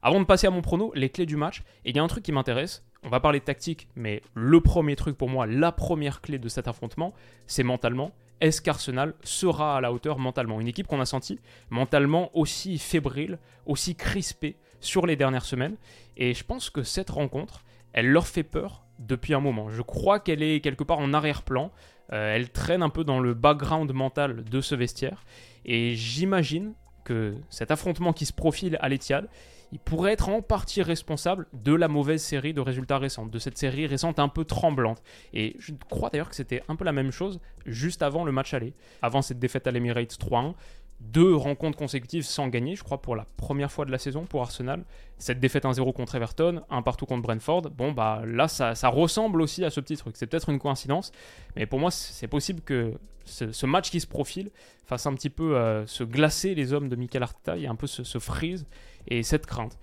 Avant 0.04 0.18
de 0.18 0.24
passer 0.24 0.48
à 0.48 0.50
mon 0.50 0.62
prono, 0.62 0.90
les 0.96 1.10
clés 1.10 1.26
du 1.26 1.36
match, 1.36 1.62
il 1.84 1.94
y 1.94 1.98
a 2.00 2.02
un 2.02 2.08
truc 2.08 2.24
qui 2.24 2.32
m'intéresse. 2.32 2.84
On 3.04 3.08
va 3.08 3.20
parler 3.20 3.38
de 3.38 3.44
tactique, 3.44 3.86
mais 3.94 4.20
le 4.34 4.60
premier 4.60 4.96
truc 4.96 5.16
pour 5.16 5.28
moi, 5.28 5.46
la 5.46 5.70
première 5.70 6.20
clé 6.20 6.40
de 6.40 6.48
cet 6.48 6.66
affrontement, 6.66 7.14
c'est 7.46 7.62
mentalement. 7.62 8.10
Est-ce 8.40 8.60
qu'Arsenal 8.60 9.14
sera 9.22 9.76
à 9.76 9.80
la 9.80 9.92
hauteur 9.92 10.18
mentalement? 10.18 10.60
Une 10.60 10.66
équipe 10.66 10.88
qu'on 10.88 11.00
a 11.00 11.06
senti 11.06 11.38
mentalement 11.70 12.36
aussi 12.36 12.78
fébrile, 12.78 13.38
aussi 13.64 13.94
crispée 13.94 14.56
sur 14.80 15.06
les 15.06 15.14
dernières 15.14 15.44
semaines. 15.44 15.76
Et 16.16 16.34
je 16.34 16.42
pense 16.42 16.68
que 16.68 16.82
cette 16.82 17.10
rencontre, 17.10 17.62
elle 17.92 18.08
leur 18.08 18.26
fait 18.26 18.42
peur 18.42 18.82
depuis 18.98 19.34
un 19.34 19.40
moment. 19.40 19.70
Je 19.70 19.82
crois 19.82 20.18
qu'elle 20.18 20.42
est 20.42 20.58
quelque 20.58 20.82
part 20.82 20.98
en 20.98 21.12
arrière-plan. 21.12 21.70
Euh, 22.12 22.34
elle 22.34 22.50
traîne 22.50 22.82
un 22.82 22.88
peu 22.88 23.04
dans 23.04 23.20
le 23.20 23.34
background 23.34 23.92
mental 23.92 24.42
de 24.42 24.60
ce 24.60 24.74
vestiaire. 24.74 25.24
Et 25.64 25.94
j'imagine 25.94 26.74
que 27.04 27.34
cet 27.50 27.70
affrontement 27.70 28.12
qui 28.12 28.26
se 28.26 28.32
profile 28.32 28.78
à 28.80 28.88
l'Etihad, 28.88 29.28
il 29.72 29.78
pourrait 29.78 30.12
être 30.12 30.28
en 30.28 30.42
partie 30.42 30.82
responsable 30.82 31.46
de 31.54 31.72
la 31.74 31.88
mauvaise 31.88 32.22
série 32.22 32.52
de 32.52 32.60
résultats 32.60 32.98
récents, 32.98 33.26
de 33.26 33.38
cette 33.38 33.56
série 33.56 33.86
récente 33.86 34.18
un 34.18 34.28
peu 34.28 34.44
tremblante. 34.44 35.02
Et 35.32 35.56
je 35.58 35.72
crois 35.88 36.10
d'ailleurs 36.10 36.28
que 36.28 36.36
c'était 36.36 36.62
un 36.68 36.76
peu 36.76 36.84
la 36.84 36.92
même 36.92 37.10
chose 37.10 37.40
juste 37.64 38.02
avant 38.02 38.24
le 38.24 38.32
match 38.32 38.52
aller, 38.52 38.74
avant 39.00 39.22
cette 39.22 39.38
défaite 39.38 39.66
à 39.66 39.70
l'Emirates 39.70 40.18
3-1 40.20 40.54
deux 41.10 41.34
rencontres 41.34 41.76
consécutives 41.76 42.24
sans 42.24 42.48
gagner, 42.48 42.76
je 42.76 42.82
crois, 42.82 43.02
pour 43.02 43.16
la 43.16 43.26
première 43.36 43.70
fois 43.70 43.84
de 43.84 43.90
la 43.90 43.98
saison 43.98 44.24
pour 44.24 44.42
Arsenal. 44.42 44.84
Cette 45.18 45.40
défaite 45.40 45.64
1-0 45.64 45.92
contre 45.92 46.14
Everton, 46.14 46.62
un 46.70 46.82
partout 46.82 47.06
contre 47.06 47.22
Brentford. 47.22 47.62
Bon, 47.70 47.92
bah 47.92 48.22
là, 48.26 48.48
ça, 48.48 48.74
ressemble 48.88 49.42
aussi 49.42 49.64
à 49.64 49.70
ce 49.70 49.80
petit 49.80 49.96
truc. 49.96 50.16
C'est 50.16 50.26
peut-être 50.26 50.48
une 50.48 50.58
coïncidence, 50.58 51.12
mais 51.56 51.66
pour 51.66 51.78
moi, 51.78 51.90
c'est 51.90 52.28
possible 52.28 52.60
que 52.60 52.94
ce, 53.24 53.66
match 53.66 53.90
qui 53.90 54.00
se 54.00 54.06
profile 54.06 54.50
fasse 54.84 55.06
un 55.06 55.14
petit 55.14 55.30
peu 55.30 55.56
euh, 55.56 55.86
se 55.86 56.04
glacer 56.04 56.54
les 56.54 56.72
hommes 56.72 56.88
de 56.88 56.96
Mikel 56.96 57.22
Arteta 57.22 57.56
et 57.56 57.66
un 57.66 57.76
peu 57.76 57.86
se, 57.86 58.04
se 58.04 58.18
freeze 58.18 58.66
et 59.06 59.22
cette 59.22 59.46
crainte. 59.46 59.78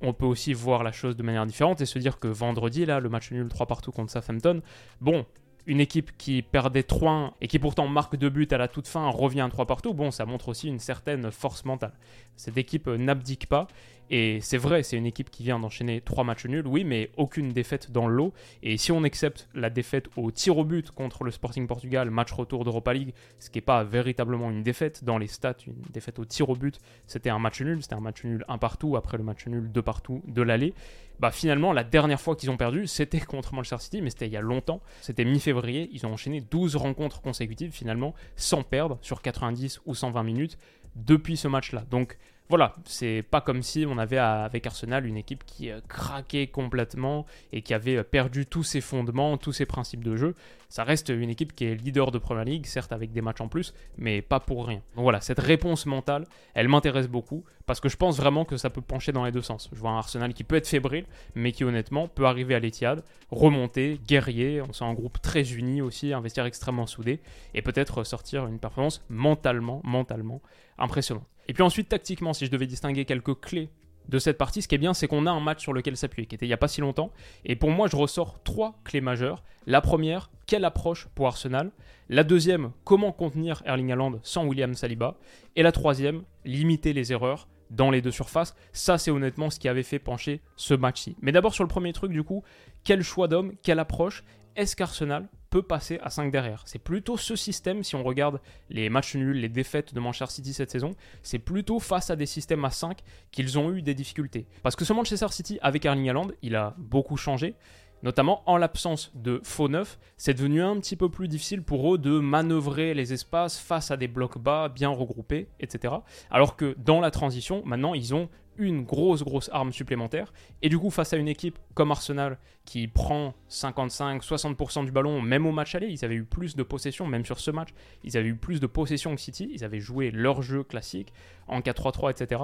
On 0.00 0.12
peut 0.12 0.26
aussi 0.26 0.52
voir 0.52 0.82
la 0.82 0.90
chose 0.90 1.16
de 1.16 1.22
manière 1.22 1.46
différente 1.46 1.80
et 1.80 1.86
se 1.86 1.98
dire 1.98 2.18
que 2.18 2.26
vendredi, 2.26 2.84
là, 2.84 2.98
le 2.98 3.08
match 3.08 3.30
nul 3.30 3.48
3 3.48 3.66
partout 3.66 3.92
contre 3.92 4.10
Southampton, 4.10 4.60
bon, 5.00 5.24
une 5.66 5.80
équipe 5.80 6.16
qui 6.18 6.42
perdait 6.42 6.82
3-1 6.82 7.32
et 7.40 7.48
qui 7.48 7.58
pourtant 7.58 7.86
marque 7.86 8.16
deux 8.16 8.30
buts 8.30 8.48
à 8.50 8.58
la 8.58 8.68
toute 8.68 8.88
fin 8.88 9.08
revient 9.08 9.40
à 9.40 9.48
3 9.48 9.66
partout, 9.66 9.94
bon, 9.94 10.10
ça 10.10 10.26
montre 10.26 10.48
aussi 10.48 10.68
une 10.68 10.78
certaine 10.78 11.30
force 11.30 11.64
mentale. 11.64 11.92
Cette 12.36 12.56
équipe 12.58 12.88
n'abdique 12.88 13.46
pas 13.46 13.66
et 14.10 14.40
c'est 14.40 14.58
vrai, 14.58 14.82
c'est 14.82 14.96
une 14.96 15.06
équipe 15.06 15.30
qui 15.30 15.42
vient 15.42 15.58
d'enchaîner 15.58 16.00
trois 16.00 16.24
matchs 16.24 16.46
nuls, 16.46 16.66
oui, 16.66 16.84
mais 16.84 17.10
aucune 17.16 17.50
défaite 17.50 17.90
dans 17.90 18.06
le 18.06 18.14
lot. 18.14 18.32
Et 18.62 18.76
si 18.76 18.92
on 18.92 19.04
accepte 19.04 19.48
la 19.54 19.70
défaite 19.70 20.08
au 20.16 20.30
tir 20.30 20.58
au 20.58 20.64
but 20.64 20.90
contre 20.90 21.24
le 21.24 21.30
Sporting 21.30 21.66
Portugal, 21.66 22.10
match 22.10 22.32
retour 22.32 22.64
d'Europa 22.64 22.92
League, 22.92 23.14
ce 23.38 23.50
qui 23.50 23.58
n'est 23.58 23.62
pas 23.62 23.84
véritablement 23.84 24.50
une 24.50 24.62
défaite 24.62 25.04
dans 25.04 25.18
les 25.18 25.28
stats, 25.28 25.56
une 25.66 25.80
défaite 25.92 26.18
au 26.18 26.24
tir 26.24 26.50
au 26.50 26.56
but, 26.56 26.78
c'était 27.06 27.30
un 27.30 27.38
match 27.38 27.60
nul, 27.62 27.82
c'était 27.82 27.94
un 27.94 28.00
match 28.00 28.24
nul 28.24 28.44
un 28.48 28.58
partout 28.58 28.96
après 28.96 29.16
le 29.16 29.24
match 29.24 29.46
nul 29.46 29.70
deux 29.70 29.82
partout 29.82 30.22
de 30.26 30.42
l'aller. 30.42 30.74
Bah 31.20 31.30
finalement, 31.30 31.72
la 31.72 31.84
dernière 31.84 32.20
fois 32.20 32.34
qu'ils 32.34 32.50
ont 32.50 32.56
perdu, 32.56 32.86
c'était 32.86 33.20
contre 33.20 33.54
Manchester 33.54 33.78
City, 33.78 34.02
mais 34.02 34.10
c'était 34.10 34.26
il 34.26 34.32
y 34.32 34.36
a 34.36 34.40
longtemps, 34.40 34.80
c'était 35.00 35.24
mi-février, 35.24 35.88
ils 35.92 36.04
ont 36.06 36.12
enchaîné 36.12 36.40
12 36.40 36.76
rencontres 36.76 37.20
consécutives 37.20 37.72
finalement, 37.72 38.14
sans 38.36 38.62
perdre 38.62 38.98
sur 39.02 39.22
90 39.22 39.80
ou 39.86 39.94
120 39.94 40.22
minutes 40.22 40.58
depuis 40.96 41.36
ce 41.36 41.48
match-là. 41.48 41.84
Donc 41.90 42.18
voilà, 42.52 42.74
c'est 42.84 43.22
pas 43.22 43.40
comme 43.40 43.62
si 43.62 43.86
on 43.88 43.96
avait 43.96 44.18
avec 44.18 44.66
Arsenal 44.66 45.06
une 45.06 45.16
équipe 45.16 45.42
qui 45.46 45.70
euh, 45.70 45.80
craquait 45.88 46.48
complètement 46.48 47.24
et 47.50 47.62
qui 47.62 47.72
avait 47.72 47.96
euh, 47.96 48.02
perdu 48.02 48.44
tous 48.44 48.62
ses 48.62 48.82
fondements, 48.82 49.38
tous 49.38 49.52
ses 49.52 49.64
principes 49.64 50.04
de 50.04 50.16
jeu. 50.16 50.34
Ça 50.68 50.84
reste 50.84 51.08
une 51.08 51.30
équipe 51.30 51.54
qui 51.54 51.64
est 51.64 51.74
leader 51.74 52.10
de 52.10 52.18
Premier 52.18 52.44
League, 52.44 52.66
certes 52.66 52.92
avec 52.92 53.10
des 53.10 53.22
matchs 53.22 53.40
en 53.40 53.48
plus, 53.48 53.72
mais 53.96 54.20
pas 54.20 54.38
pour 54.38 54.66
rien. 54.66 54.82
Donc 54.96 55.04
voilà, 55.04 55.22
cette 55.22 55.38
réponse 55.38 55.86
mentale, 55.86 56.26
elle 56.52 56.68
m'intéresse 56.68 57.08
beaucoup 57.08 57.42
parce 57.64 57.80
que 57.80 57.88
je 57.88 57.96
pense 57.96 58.18
vraiment 58.18 58.44
que 58.44 58.58
ça 58.58 58.68
peut 58.68 58.82
pencher 58.82 59.12
dans 59.12 59.24
les 59.24 59.32
deux 59.32 59.40
sens. 59.40 59.70
Je 59.72 59.78
vois 59.78 59.92
un 59.92 59.96
Arsenal 59.96 60.34
qui 60.34 60.44
peut 60.44 60.56
être 60.56 60.68
fébrile, 60.68 61.06
mais 61.34 61.52
qui 61.52 61.64
honnêtement 61.64 62.06
peut 62.06 62.26
arriver 62.26 62.54
à 62.54 62.58
l'Etihad, 62.58 63.02
remonter, 63.30 63.98
guerrier. 64.06 64.60
On 64.60 64.74
sent 64.74 64.84
un 64.84 64.92
groupe 64.92 65.22
très 65.22 65.54
uni 65.54 65.80
aussi, 65.80 66.12
un 66.12 66.20
vestiaire 66.20 66.44
extrêmement 66.44 66.86
soudé 66.86 67.20
et 67.54 67.62
peut-être 67.62 68.04
sortir 68.04 68.46
une 68.46 68.58
performance 68.58 69.02
mentalement, 69.08 69.80
mentalement 69.84 70.42
impressionnante. 70.76 71.31
Et 71.48 71.54
puis 71.54 71.62
ensuite, 71.62 71.88
tactiquement, 71.88 72.32
si 72.32 72.46
je 72.46 72.50
devais 72.50 72.66
distinguer 72.66 73.04
quelques 73.04 73.40
clés 73.40 73.70
de 74.08 74.18
cette 74.18 74.38
partie, 74.38 74.62
ce 74.62 74.68
qui 74.68 74.74
est 74.74 74.78
bien, 74.78 74.94
c'est 74.94 75.06
qu'on 75.06 75.26
a 75.26 75.30
un 75.30 75.40
match 75.40 75.60
sur 75.60 75.72
lequel 75.72 75.96
s'appuyer, 75.96 76.26
qui 76.26 76.34
était 76.34 76.46
il 76.46 76.48
n'y 76.48 76.54
a 76.54 76.58
pas 76.58 76.68
si 76.68 76.80
longtemps. 76.80 77.12
Et 77.44 77.56
pour 77.56 77.70
moi, 77.70 77.88
je 77.88 77.96
ressors 77.96 78.42
trois 78.42 78.80
clés 78.84 79.00
majeures. 79.00 79.42
La 79.66 79.80
première, 79.80 80.30
quelle 80.46 80.64
approche 80.64 81.08
pour 81.14 81.26
Arsenal? 81.26 81.70
La 82.08 82.24
deuxième, 82.24 82.72
comment 82.84 83.12
contenir 83.12 83.62
Erling 83.64 83.92
Haaland 83.92 84.18
sans 84.22 84.44
William 84.44 84.74
Saliba? 84.74 85.16
Et 85.56 85.62
la 85.62 85.72
troisième, 85.72 86.22
limiter 86.44 86.92
les 86.92 87.12
erreurs 87.12 87.48
dans 87.70 87.90
les 87.90 88.02
deux 88.02 88.10
surfaces. 88.10 88.54
Ça, 88.72 88.98
c'est 88.98 89.10
honnêtement 89.10 89.50
ce 89.50 89.58
qui 89.58 89.68
avait 89.68 89.82
fait 89.82 89.98
pencher 89.98 90.40
ce 90.56 90.74
match-ci. 90.74 91.16
Mais 91.22 91.32
d'abord, 91.32 91.54
sur 91.54 91.64
le 91.64 91.68
premier 91.68 91.92
truc, 91.92 92.12
du 92.12 92.22
coup, 92.22 92.42
quel 92.84 93.02
choix 93.02 93.28
d'homme, 93.28 93.54
quelle 93.62 93.78
approche? 93.78 94.24
Est-ce 94.54 94.76
qu'Arsenal 94.76 95.28
peut 95.48 95.62
passer 95.62 95.98
à 96.02 96.10
5 96.10 96.30
derrière? 96.30 96.62
C'est 96.66 96.78
plutôt 96.78 97.16
ce 97.16 97.36
système, 97.36 97.82
si 97.82 97.94
on 97.94 98.02
regarde 98.02 98.40
les 98.68 98.90
matchs 98.90 99.14
nuls, 99.14 99.36
les 99.36 99.48
défaites 99.48 99.94
de 99.94 100.00
Manchester 100.00 100.34
City 100.34 100.52
cette 100.52 100.70
saison, 100.70 100.90
c'est 101.22 101.38
plutôt 101.38 101.78
face 101.78 102.10
à 102.10 102.16
des 102.16 102.26
systèmes 102.26 102.64
à 102.64 102.70
5 102.70 102.98
qu'ils 103.30 103.58
ont 103.58 103.72
eu 103.72 103.82
des 103.82 103.94
difficultés. 103.94 104.46
Parce 104.62 104.76
que 104.76 104.84
ce 104.84 104.92
Manchester 104.92 105.28
City, 105.30 105.58
avec 105.62 105.84
Erling 105.84 106.08
Haaland, 106.08 106.28
il 106.42 106.56
a 106.56 106.74
beaucoup 106.76 107.16
changé, 107.16 107.54
Notamment 108.02 108.42
en 108.46 108.56
l'absence 108.56 109.12
de 109.14 109.40
faux 109.44 109.68
neuf, 109.68 109.98
c'est 110.16 110.34
devenu 110.34 110.62
un 110.62 110.78
petit 110.80 110.96
peu 110.96 111.08
plus 111.08 111.28
difficile 111.28 111.62
pour 111.62 111.94
eux 111.94 111.98
de 111.98 112.18
manœuvrer 112.18 112.94
les 112.94 113.12
espaces 113.12 113.58
face 113.58 113.90
à 113.90 113.96
des 113.96 114.08
blocs 114.08 114.38
bas 114.38 114.68
bien 114.68 114.88
regroupés, 114.88 115.48
etc. 115.60 115.94
Alors 116.30 116.56
que 116.56 116.74
dans 116.78 117.00
la 117.00 117.10
transition, 117.10 117.62
maintenant, 117.64 117.94
ils 117.94 118.14
ont 118.14 118.28
une 118.58 118.84
grosse, 118.84 119.22
grosse 119.22 119.48
arme 119.52 119.72
supplémentaire. 119.72 120.32
Et 120.60 120.68
du 120.68 120.78
coup, 120.78 120.90
face 120.90 121.12
à 121.12 121.16
une 121.16 121.28
équipe 121.28 121.58
comme 121.74 121.90
Arsenal 121.90 122.38
qui 122.64 122.86
prend 122.86 123.34
55-60% 123.50 124.84
du 124.84 124.92
ballon, 124.92 125.20
même 125.20 125.46
au 125.46 125.52
match 125.52 125.74
aller, 125.74 125.88
ils 125.88 126.04
avaient 126.04 126.16
eu 126.16 126.24
plus 126.24 126.54
de 126.56 126.62
possession, 126.62 127.06
même 127.06 127.24
sur 127.24 127.38
ce 127.38 127.50
match, 127.50 127.70
ils 128.04 128.16
avaient 128.16 128.28
eu 128.28 128.36
plus 128.36 128.60
de 128.60 128.66
possession 128.66 129.14
que 129.14 129.20
City, 129.20 129.50
ils 129.52 129.64
avaient 129.64 129.80
joué 129.80 130.10
leur 130.10 130.42
jeu 130.42 130.62
classique 130.62 131.12
en 131.48 131.60
4-3-3, 131.60 132.10
etc. 132.10 132.42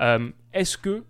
Euh, 0.00 0.30
est-ce 0.52 0.76
que 0.76 1.04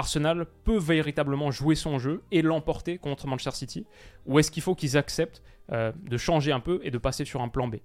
Arsenal 0.00 0.46
peut 0.64 0.78
véritablement 0.78 1.50
jouer 1.50 1.74
son 1.74 1.98
jeu 1.98 2.22
et 2.32 2.40
l'emporter 2.40 2.96
contre 2.96 3.26
Manchester 3.26 3.50
City 3.52 3.86
Ou 4.24 4.38
est-ce 4.38 4.50
qu'il 4.50 4.62
faut 4.62 4.74
qu'ils 4.74 4.96
acceptent 4.96 5.42
euh, 5.72 5.92
de 6.02 6.16
changer 6.16 6.52
un 6.52 6.60
peu 6.60 6.80
et 6.82 6.90
de 6.90 6.96
passer 6.96 7.26
sur 7.26 7.42
un 7.42 7.48
plan 7.48 7.68
B? 7.68 7.76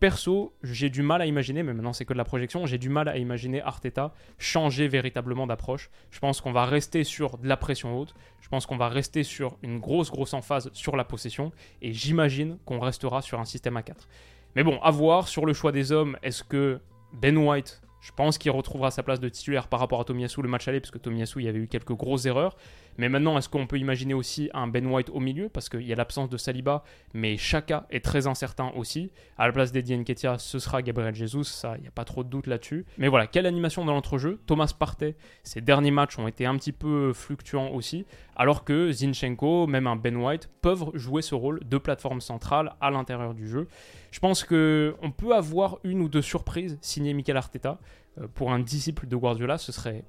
Perso, 0.00 0.52
j'ai 0.64 0.90
du 0.90 1.02
mal 1.02 1.22
à 1.22 1.26
imaginer, 1.26 1.62
mais 1.62 1.72
maintenant 1.72 1.92
c'est 1.92 2.04
que 2.04 2.12
de 2.12 2.18
la 2.18 2.24
projection, 2.24 2.66
j'ai 2.66 2.76
du 2.76 2.88
mal 2.88 3.08
à 3.08 3.18
imaginer 3.18 3.62
Arteta 3.62 4.12
changer 4.36 4.88
véritablement 4.88 5.46
d'approche. 5.46 5.90
Je 6.10 6.18
pense 6.18 6.40
qu'on 6.40 6.50
va 6.50 6.64
rester 6.64 7.04
sur 7.04 7.38
de 7.38 7.46
la 7.46 7.56
pression 7.56 7.96
haute, 7.96 8.14
je 8.40 8.48
pense 8.48 8.66
qu'on 8.66 8.76
va 8.76 8.88
rester 8.88 9.22
sur 9.22 9.56
une 9.62 9.78
grosse 9.78 10.10
grosse 10.10 10.34
emphase 10.34 10.70
sur 10.72 10.96
la 10.96 11.04
possession, 11.04 11.52
et 11.82 11.92
j'imagine 11.92 12.58
qu'on 12.64 12.80
restera 12.80 13.22
sur 13.22 13.38
un 13.38 13.44
système 13.44 13.76
à 13.76 13.82
4. 13.82 14.08
Mais 14.56 14.64
bon, 14.64 14.80
à 14.82 14.90
voir 14.90 15.28
sur 15.28 15.46
le 15.46 15.52
choix 15.52 15.70
des 15.70 15.92
hommes, 15.92 16.18
est-ce 16.24 16.42
que 16.42 16.80
Ben 17.12 17.36
White 17.36 17.80
je 18.04 18.12
pense 18.14 18.36
qu'il 18.36 18.50
retrouvera 18.50 18.90
sa 18.90 19.02
place 19.02 19.18
de 19.18 19.30
titulaire 19.30 19.66
par 19.66 19.80
rapport 19.80 19.98
à 19.98 20.04
Tomiyasu 20.04 20.42
le 20.42 20.48
match 20.48 20.68
aller, 20.68 20.78
parce 20.78 20.90
que 20.90 20.98
Tomiyasu, 20.98 21.40
il 21.40 21.46
y 21.46 21.48
avait 21.48 21.58
eu 21.58 21.68
quelques 21.68 21.94
grosses 21.94 22.26
erreurs. 22.26 22.54
Mais 22.98 23.08
maintenant, 23.08 23.36
est-ce 23.38 23.48
qu'on 23.48 23.66
peut 23.66 23.78
imaginer 23.78 24.14
aussi 24.14 24.50
un 24.54 24.66
Ben 24.66 24.86
White 24.86 25.10
au 25.10 25.20
milieu? 25.20 25.48
Parce 25.48 25.68
qu'il 25.68 25.82
y 25.82 25.92
a 25.92 25.96
l'absence 25.96 26.28
de 26.28 26.36
Saliba, 26.36 26.84
mais 27.12 27.36
Chaka 27.36 27.86
est 27.90 28.04
très 28.04 28.26
incertain 28.26 28.72
aussi. 28.76 29.10
À 29.36 29.46
la 29.46 29.52
place 29.52 29.72
d'Eddie 29.72 29.96
Nketiah, 29.96 30.38
ce 30.38 30.58
sera 30.58 30.82
Gabriel 30.82 31.14
Jesus, 31.14 31.44
ça, 31.44 31.74
il 31.76 31.82
n'y 31.82 31.88
a 31.88 31.92
pas 31.92 32.04
trop 32.04 32.24
de 32.24 32.28
doute 32.28 32.46
là-dessus. 32.46 32.84
Mais 32.98 33.08
voilà, 33.08 33.26
quelle 33.26 33.46
animation 33.46 33.84
dans 33.84 33.92
l'entrejeu? 33.92 34.40
Thomas 34.46 34.72
Partey, 34.78 35.16
ses 35.42 35.60
derniers 35.60 35.90
matchs 35.90 36.18
ont 36.18 36.28
été 36.28 36.46
un 36.46 36.56
petit 36.56 36.72
peu 36.72 37.12
fluctuants 37.12 37.70
aussi, 37.70 38.06
alors 38.36 38.64
que 38.64 38.92
Zinchenko, 38.92 39.66
même 39.66 39.86
un 39.86 39.96
Ben 39.96 40.16
White, 40.16 40.48
peuvent 40.62 40.90
jouer 40.94 41.22
ce 41.22 41.34
rôle 41.34 41.60
de 41.64 41.78
plateforme 41.78 42.20
centrale 42.20 42.74
à 42.80 42.90
l'intérieur 42.90 43.34
du 43.34 43.48
jeu. 43.48 43.68
Je 44.10 44.20
pense 44.20 44.44
qu'on 44.44 45.12
peut 45.16 45.34
avoir 45.34 45.78
une 45.84 46.00
ou 46.00 46.08
deux 46.08 46.22
surprises 46.22 46.78
signées 46.80 47.14
Mikel 47.14 47.36
Arteta. 47.36 47.78
Euh, 48.20 48.28
pour 48.32 48.52
un 48.52 48.60
disciple 48.60 49.08
de 49.08 49.16
Guardiola, 49.16 49.58
ce 49.58 49.72
serait 49.72 50.04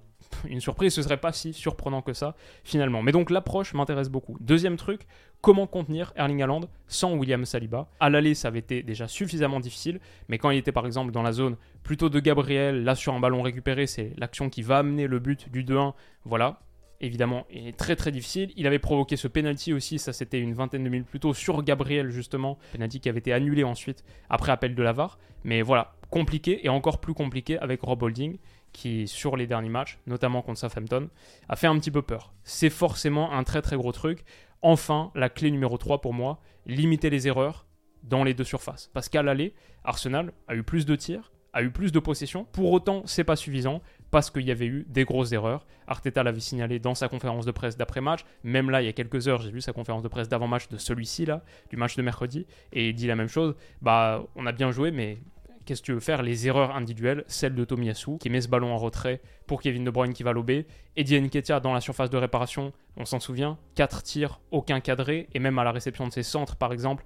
une 0.48 0.62
surprise, 0.62 0.94
ce 0.94 1.02
serait 1.02 1.18
pas 1.18 1.32
si 1.32 1.54
surprenant 1.54 2.02
que 2.02 2.14
ça 2.14 2.36
finalement. 2.64 3.02
Mais 3.02 3.12
donc 3.12 3.30
l'approche 3.30 3.74
m'intéresse 3.74 4.10
beaucoup. 4.10 4.38
Deuxième 4.40 4.78
truc, 4.78 5.08
comment 5.42 5.68
contenir 5.68 6.14
Erling 6.16 6.42
Haaland 6.42 6.62
sans 6.88 7.14
William 7.14 7.46
Saliba? 7.46 7.90
À 8.00 8.10
l'aller, 8.10 8.36
ça 8.36 8.50
avait 8.50 8.60
été 8.60 8.84
déjà 8.84 9.08
suffisamment 9.08 9.60
difficile, 9.60 10.00
mais 10.28 10.38
quand 10.38 10.50
il 10.50 10.58
était 10.58 10.72
par 10.72 10.86
exemple 10.86 11.12
dans 11.12 11.24
la 11.24 11.32
zone 11.32 11.58
plutôt 11.84 12.10
de 12.10 12.20
Gabriel, 12.20 12.84
là 12.84 12.96
sur 12.96 13.14
un 13.14 13.20
ballon 13.20 13.42
récupéré, 13.42 13.88
c'est 13.88 14.14
l'action 14.18 14.50
qui 14.50 14.62
va 14.62 14.80
amener 14.80 15.08
le 15.08 15.20
but 15.20 15.50
du 15.52 15.64
2-1. 15.64 15.94
Voilà, 16.24 16.62
évidemment, 17.02 17.46
est 17.50 17.78
très 17.78 17.96
très 17.96 18.12
difficile. 18.12 18.52
Il 18.56 18.68
avait 18.68 18.80
provoqué 18.80 19.18
ce 19.18 19.28
penalty 19.28 19.74
aussi, 19.74 20.00
ça 20.00 20.14
c'était 20.14 20.40
une 20.40 20.54
vingtaine 20.54 20.84
de 20.84 20.90
minutes 20.90 21.08
plus 21.08 21.20
tôt 21.20 21.34
sur 21.34 21.62
Gabriel 21.64 22.10
justement, 22.10 22.58
penalty 22.74 23.00
qui 23.00 23.10
avait 23.10 23.20
été 23.20 23.34
annulé 23.34 23.64
ensuite 23.64 24.04
après 24.30 24.52
appel 24.52 24.76
de 24.76 24.84
la 24.84 24.94
VAR. 24.94 25.20
Mais 25.44 25.62
voilà, 25.62 25.94
compliqué 26.10 26.66
et 26.66 26.70
encore 26.70 27.00
plus 27.00 27.14
compliqué 27.14 27.60
avec 27.60 27.82
Rob 27.82 28.02
Holding 28.02 28.38
qui 28.76 29.08
sur 29.08 29.38
les 29.38 29.48
derniers 29.48 29.70
matchs, 29.70 30.00
notamment 30.06 30.42
contre 30.42 30.60
Southampton, 30.60 31.10
a 31.50 31.56
fait 31.56 31.68
un 31.68 31.80
petit 31.80 31.92
peu 31.92 32.02
peur. 32.02 32.34
C'est 32.44 32.70
forcément 32.70 33.32
un 33.32 33.44
très 33.44 33.62
très 33.62 33.78
gros 33.78 33.92
truc. 33.92 34.24
Enfin, 34.62 35.12
la 35.16 35.30
clé 35.30 35.50
numéro 35.50 35.78
3 35.78 36.02
pour 36.02 36.14
moi, 36.14 36.40
limiter 36.66 37.10
les 37.10 37.28
erreurs 37.28 37.66
dans 38.04 38.24
les 38.24 38.34
deux 38.34 38.44
surfaces. 38.44 38.92
Parce 38.94 39.10
qu'à 39.10 39.24
l'aller, 39.24 39.54
Arsenal 39.84 40.34
a 40.48 40.56
eu 40.56 40.64
plus 40.64 40.86
de 40.86 40.96
tirs, 40.96 41.32
a 41.54 41.64
eu 41.64 41.72
plus 41.72 41.92
de 41.94 42.00
possession. 42.00 42.46
Pour 42.52 42.72
autant, 42.74 43.04
c'est 43.06 43.24
pas 43.24 43.38
suffisant 43.38 43.82
parce 44.12 44.30
qu'il 44.30 44.44
y 44.44 44.52
avait 44.52 44.66
eu 44.66 44.86
des 44.90 45.06
grosses 45.06 45.32
erreurs. 45.32 45.66
Arteta 45.88 46.22
l'avait 46.22 46.42
signalé 46.42 46.80
dans 46.80 46.96
sa 46.96 47.08
conférence 47.08 47.46
de 47.46 47.52
presse 47.52 47.78
d'après-match. 47.78 48.26
Même 48.44 48.70
là, 48.70 48.82
il 48.82 48.86
y 48.86 48.90
a 48.90 48.94
quelques 48.94 49.30
heures, 49.30 49.42
j'ai 49.42 49.52
vu 49.52 49.62
sa 49.62 49.72
conférence 49.72 50.04
de 50.04 50.10
presse 50.10 50.28
d'avant-match 50.28 50.68
de 50.68 50.78
celui-ci, 50.78 51.26
là, 51.26 51.44
du 51.70 51.78
match 51.78 51.96
de 51.96 52.02
mercredi, 52.02 52.46
et 52.74 52.90
il 52.90 52.96
dit 52.96 53.08
la 53.08 53.16
même 53.16 53.30
chose. 53.30 53.56
Bah, 53.82 54.26
on 54.36 54.46
a 54.46 54.52
bien 54.52 54.72
joué, 54.72 54.92
mais 54.92 55.20
qu'est-ce 55.66 55.82
que 55.82 55.86
tu 55.86 55.94
veux 55.94 56.00
faire? 56.00 56.22
Les 56.22 56.48
erreurs 56.48 56.76
individuelles, 56.76 57.24
celle 57.28 57.56
de 57.56 57.66
Tomiyasu, 57.66 58.18
qui 58.18 58.30
met 58.30 58.42
ce 58.42 58.48
ballon 58.48 58.74
en 58.74 58.78
retrait 58.78 59.22
pour 59.48 59.62
Kevin 59.62 59.84
De 59.84 59.90
Bruyne 59.90 60.14
qui 60.14 60.24
va 60.24 60.32
lober. 60.32 60.66
Eddie 60.96 61.20
Nketiah 61.20 61.60
dans 61.60 61.74
la 61.74 61.82
surface 61.82 62.10
de 62.10 62.18
réparation, 62.18 62.72
on 62.98 63.06
s'en 63.06 63.20
souvient, 63.20 63.58
4 63.76 64.04
tirs, 64.04 64.40
aucun 64.52 64.80
cadré, 64.80 65.28
et 65.34 65.40
même 65.40 65.60
à 65.60 65.64
la 65.64 65.72
réception 65.72 66.08
de 66.08 66.14
ses 66.14 66.24
centres, 66.24 66.56
par 66.56 66.72
exemple, 66.72 67.04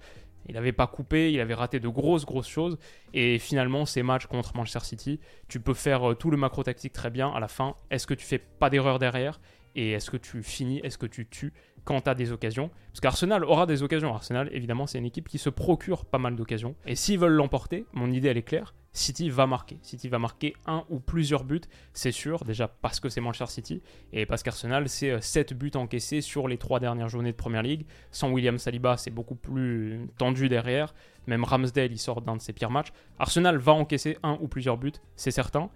il 0.48 0.56
n'avait 0.56 0.72
pas 0.72 0.88
coupé, 0.88 1.32
il 1.32 1.39
avait 1.39 1.54
raté 1.54 1.80
de 1.80 1.88
grosses, 1.88 2.25
grosses 2.25 2.48
choses. 2.48 2.78
Et 3.13 3.38
finalement, 3.39 3.86
ces 3.86 4.04
matchs 4.04 4.25
contre 4.25 4.56
Manchester 4.56 4.80
City, 4.84 5.20
tu 5.48 5.60
peux 5.60 5.74
faire 5.74 6.12
euh, 6.12 6.16
tout 6.16 6.32
le 6.32 6.38
macro 6.38 6.63
tactique 6.63 6.94
très 6.94 7.10
bien. 7.10 7.30
À 7.30 7.39
la 7.39 7.48
fin, 7.48 7.75
est-ce 7.92 8.08
que 8.08 8.13
tu 8.13 8.25
fais 8.25 8.39
pas 8.39 8.70
d'erreur 8.70 9.00
derrière? 9.00 9.39
Et 9.75 9.92
est-ce 9.92 10.10
que 10.10 10.18
tu 10.18 10.42
finis? 10.42 10.80
Est-ce 10.84 10.98
que 10.98 11.06
tu 11.06 11.28
tues? 11.28 11.54
Quand 11.89 12.01
tu 12.01 12.10
as 12.10 12.13
des 12.13 12.31
occasions 12.31 12.69
Parce 12.91 13.00
qu'Arsenal 13.00 13.43
aura 13.43 13.65
des 13.65 13.81
occasions. 13.81 14.13
Arsenal, 14.13 14.48
évidemment, 14.53 14.86
c'est 14.86 15.00
une 15.00 15.05
équipe 15.05 15.27
qui 15.27 15.39
se 15.39 15.50
procure 15.50 16.05
pas 16.05 16.19
mal 16.19 16.36
d'occasions. 16.36 16.75
Et 16.86 16.93
s'ils 16.93 17.17
veulent 17.17 17.34
l'emporter, 17.34 17.84
mon 17.93 18.12
idée, 18.12 18.27
elle 18.27 18.38
est 18.38 18.43
claire. 18.43 18.75
City 18.93 19.31
va 19.31 19.48
marquer. 19.48 19.79
City 19.81 20.08
va 20.08 20.19
marquer 20.19 20.53
un 20.67 20.84
ou 20.89 21.00
plusieurs 21.00 21.43
buts, 21.43 21.62
c'est 21.93 22.12
sûr, 22.12 22.46
déjà 22.46 22.67
parce 22.67 23.00
que 23.00 23.10
c'est 23.10 23.22
Manchester 23.22 23.51
City, 23.51 23.81
et 24.13 24.27
parce 24.27 24.43
qu'Arsenal, 24.43 24.88
c'est 24.88 25.19
7 25.19 25.51
euh, 25.51 25.55
buts 25.55 25.72
encaissés 25.74 26.22
sur 26.22 26.48
les 26.48 26.58
3 26.58 26.79
dernières 26.79 27.10
journées 27.10 27.31
de 27.31 27.38
Première 27.38 27.63
League. 27.63 27.88
Sans 28.12 28.29
William 28.29 28.60
Saliba, 28.60 28.96
c'est 28.98 29.12
beaucoup 29.12 29.36
plus 29.36 30.08
tendu 30.19 30.48
derrière. 30.48 30.93
Même 31.25 31.43
Ramsdale, 31.43 31.91
il 31.91 31.98
sort 31.98 32.22
d'un 32.22 32.36
de 32.36 32.41
ses 32.41 32.53
pires 32.53 32.72
matchs. 32.72 32.89
Arsenal 33.17 33.58
va 33.58 33.74
encaisser 33.74 34.17
un 34.22 34.38
ou 34.41 34.48
plusieurs 34.48 34.77
buts, 34.77 34.93
c'est 35.15 35.31
certain. 35.31 35.72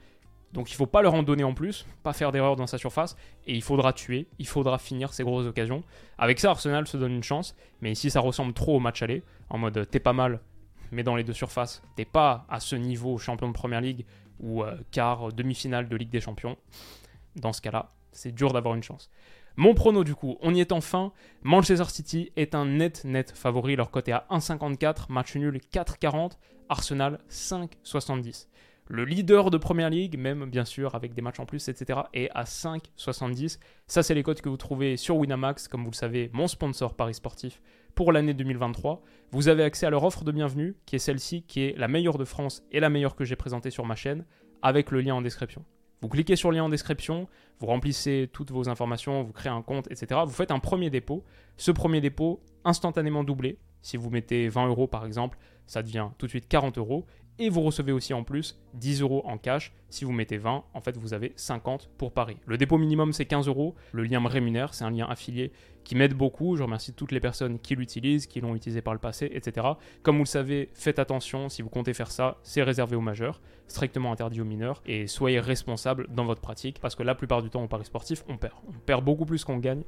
Donc 0.53 0.69
il 0.69 0.73
ne 0.73 0.77
faut 0.77 0.85
pas 0.85 1.01
leur 1.01 1.15
en 1.15 1.23
donner 1.23 1.43
en 1.43 1.53
plus, 1.53 1.85
pas 2.03 2.13
faire 2.13 2.31
d'erreur 2.31 2.55
dans 2.55 2.67
sa 2.67 2.77
surface, 2.77 3.17
et 3.47 3.55
il 3.55 3.63
faudra 3.63 3.91
tuer, 3.91 4.27
il 4.37 4.47
faudra 4.47 4.77
finir 4.77 5.11
ses 5.11 5.23
grosses 5.23 5.47
occasions. 5.47 5.83
Avec 6.19 6.39
ça, 6.39 6.51
Arsenal 6.51 6.87
se 6.87 6.95
donne 6.95 7.13
une 7.13 7.23
chance, 7.23 7.55
mais 7.81 7.95
si 7.95 8.11
ça 8.11 8.19
ressemble 8.19 8.53
trop 8.53 8.77
au 8.77 8.79
match 8.79 9.01
aller, 9.01 9.23
en 9.49 9.57
mode 9.57 9.87
t'es 9.89 9.99
pas 9.99 10.13
mal, 10.13 10.39
mais 10.91 11.03
dans 11.03 11.15
les 11.15 11.23
deux 11.23 11.33
surfaces, 11.33 11.81
t'es 11.95 12.05
pas 12.05 12.45
à 12.49 12.59
ce 12.59 12.75
niveau 12.75 13.17
champion 13.17 13.47
de 13.47 13.53
Première 13.53 13.81
Ligue 13.81 14.05
ou 14.39 14.63
euh, 14.63 14.77
quart, 14.91 15.33
demi-finale 15.33 15.89
de 15.89 15.95
Ligue 15.95 16.11
des 16.11 16.21
Champions. 16.21 16.55
Dans 17.35 17.51
ce 17.51 17.61
cas-là, 17.61 17.91
c'est 18.11 18.31
dur 18.31 18.53
d'avoir 18.53 18.75
une 18.75 18.83
chance. 18.83 19.09
Mon 19.55 19.73
prono 19.73 20.03
du 20.03 20.13
coup, 20.13 20.37
on 20.41 20.53
y 20.53 20.61
est 20.61 20.71
enfin. 20.71 21.11
Manchester 21.41 21.85
City 21.85 22.31
est 22.35 22.53
un 22.53 22.65
net 22.65 23.05
net 23.05 23.31
favori, 23.35 23.75
leur 23.75 23.89
cote 23.89 24.07
est 24.07 24.11
à 24.11 24.25
1,54, 24.29 25.11
match 25.11 25.35
nul 25.35 25.59
4,40, 25.71 26.33
Arsenal 26.69 27.19
5,70. 27.29 28.47
Le 28.87 29.05
leader 29.05 29.49
de 29.49 29.57
Première 29.57 29.89
Ligue, 29.89 30.17
même 30.17 30.45
bien 30.49 30.65
sûr 30.65 30.93
avec 30.93 31.13
des 31.13 31.21
matchs 31.21 31.39
en 31.39 31.45
plus, 31.45 31.69
etc., 31.69 32.01
est 32.13 32.29
à 32.35 32.43
5,70. 32.43 33.57
Ça, 33.87 34.03
c'est 34.03 34.13
les 34.13 34.23
cotes 34.23 34.41
que 34.41 34.49
vous 34.49 34.57
trouvez 34.57 34.97
sur 34.97 35.15
Winamax, 35.15 35.69
comme 35.69 35.83
vous 35.85 35.91
le 35.91 35.95
savez, 35.95 36.29
mon 36.33 36.47
sponsor 36.47 36.93
Paris 36.93 37.13
Sportif 37.13 37.61
pour 37.95 38.11
l'année 38.11 38.33
2023. 38.33 39.01
Vous 39.31 39.47
avez 39.47 39.63
accès 39.63 39.85
à 39.85 39.89
leur 39.89 40.03
offre 40.03 40.25
de 40.25 40.31
bienvenue, 40.33 40.75
qui 40.85 40.97
est 40.97 40.99
celle-ci, 40.99 41.43
qui 41.43 41.61
est 41.61 41.77
la 41.77 41.87
meilleure 41.87 42.17
de 42.17 42.25
France 42.25 42.63
et 42.71 42.81
la 42.81 42.89
meilleure 42.89 43.15
que 43.15 43.23
j'ai 43.23 43.37
présentée 43.37 43.69
sur 43.69 43.85
ma 43.85 43.95
chaîne, 43.95 44.25
avec 44.61 44.91
le 44.91 44.99
lien 44.99 45.15
en 45.15 45.21
description. 45.21 45.63
Vous 46.01 46.09
cliquez 46.09 46.35
sur 46.35 46.51
le 46.51 46.57
lien 46.57 46.65
en 46.65 46.69
description, 46.69 47.29
vous 47.59 47.67
remplissez 47.67 48.29
toutes 48.33 48.51
vos 48.51 48.67
informations, 48.67 49.23
vous 49.23 49.31
créez 49.31 49.51
un 49.51 49.61
compte, 49.61 49.89
etc. 49.89 50.19
Vous 50.25 50.33
faites 50.33 50.51
un 50.51 50.59
premier 50.59 50.89
dépôt. 50.89 51.23
Ce 51.55 51.71
premier 51.71 52.01
dépôt, 52.01 52.41
instantanément 52.65 53.23
doublé. 53.23 53.57
Si 53.81 53.95
vous 53.95 54.09
mettez 54.09 54.49
20 54.49 54.67
euros 54.67 54.87
par 54.87 55.05
exemple, 55.05 55.37
ça 55.65 55.81
devient 55.81 56.09
tout 56.17 56.25
de 56.25 56.29
suite 56.29 56.49
40 56.49 56.77
euros. 56.77 57.05
Et 57.39 57.49
vous 57.49 57.61
recevez 57.61 57.91
aussi 57.91 58.13
en 58.13 58.23
plus 58.23 58.59
10 58.75 59.01
euros 59.01 59.23
en 59.25 59.39
cash. 59.39 59.73
Si 59.89 60.05
vous 60.05 60.11
mettez 60.11 60.37
20, 60.37 60.63
en 60.71 60.81
fait, 60.81 60.97
vous 60.97 61.15
avez 61.15 61.33
50 61.35 61.89
pour 61.97 62.11
Paris. 62.11 62.37
Le 62.45 62.57
dépôt 62.57 62.77
minimum, 62.77 63.11
c'est 63.11 63.25
15 63.25 63.47
euros. 63.47 63.73
Le 63.91 64.03
lien 64.03 64.19
me 64.19 64.27
rémunère, 64.27 64.75
c'est 64.75 64.83
un 64.83 64.91
lien 64.91 65.07
affilié 65.09 65.51
qui 65.83 65.95
m'aide 65.95 66.13
beaucoup. 66.13 66.55
Je 66.55 66.63
remercie 66.63 66.93
toutes 66.93 67.11
les 67.11 67.19
personnes 67.19 67.57
qui 67.59 67.75
l'utilisent, 67.75 68.27
qui 68.27 68.39
l'ont 68.39 68.55
utilisé 68.55 68.81
par 68.81 68.93
le 68.93 68.99
passé, 68.99 69.31
etc. 69.33 69.65
Comme 70.03 70.17
vous 70.17 70.23
le 70.23 70.27
savez, 70.27 70.69
faites 70.75 70.99
attention. 70.99 71.49
Si 71.49 71.63
vous 71.63 71.69
comptez 71.69 71.93
faire 71.93 72.11
ça, 72.11 72.37
c'est 72.43 72.61
réservé 72.61 72.95
aux 72.95 73.01
majeurs, 73.01 73.41
strictement 73.67 74.11
interdit 74.11 74.39
aux 74.39 74.45
mineurs. 74.45 74.83
Et 74.85 75.07
soyez 75.07 75.39
responsable 75.39 76.07
dans 76.13 76.25
votre 76.25 76.41
pratique 76.41 76.79
parce 76.79 76.93
que 76.95 77.01
la 77.01 77.15
plupart 77.15 77.41
du 77.41 77.49
temps, 77.49 77.63
au 77.63 77.67
Paris 77.67 77.85
sportif, 77.85 78.23
on 78.27 78.37
perd. 78.37 78.53
On 78.67 78.73
perd 78.73 79.03
beaucoup 79.03 79.25
plus 79.25 79.43
qu'on 79.43 79.57
gagne. 79.57 79.83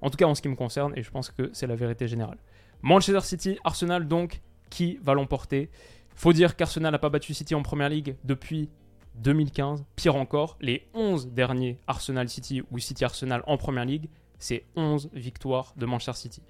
En 0.00 0.08
tout 0.08 0.16
cas, 0.16 0.26
en 0.26 0.34
ce 0.34 0.40
qui 0.40 0.48
me 0.48 0.56
concerne, 0.56 0.94
et 0.96 1.02
je 1.02 1.10
pense 1.10 1.30
que 1.30 1.50
c'est 1.52 1.66
la 1.66 1.76
vérité 1.76 2.08
générale. 2.08 2.38
Manchester 2.82 3.20
City, 3.20 3.58
Arsenal, 3.64 4.08
donc, 4.08 4.40
qui 4.70 4.98
va 5.02 5.14
l'emporter? 5.14 5.70
Faut 6.16 6.32
dire 6.32 6.56
qu'Arsenal 6.56 6.92
n'a 6.92 6.98
pas 6.98 7.10
battu 7.10 7.34
City 7.34 7.54
en 7.54 7.62
Première 7.62 7.90
Ligue 7.90 8.16
depuis 8.24 8.70
2015. 9.16 9.84
Pire 9.94 10.16
encore, 10.16 10.56
les 10.60 10.88
11 10.94 11.28
derniers 11.28 11.78
Arsenal 11.86 12.28
City 12.28 12.62
ou 12.70 12.78
City 12.78 13.04
Arsenal 13.04 13.42
en 13.46 13.56
Première 13.56 13.84
Ligue, 13.84 14.08
c'est 14.38 14.64
11 14.76 15.10
victoires 15.12 15.74
de 15.76 15.86
Manchester 15.86 16.14
City. 16.14 16.42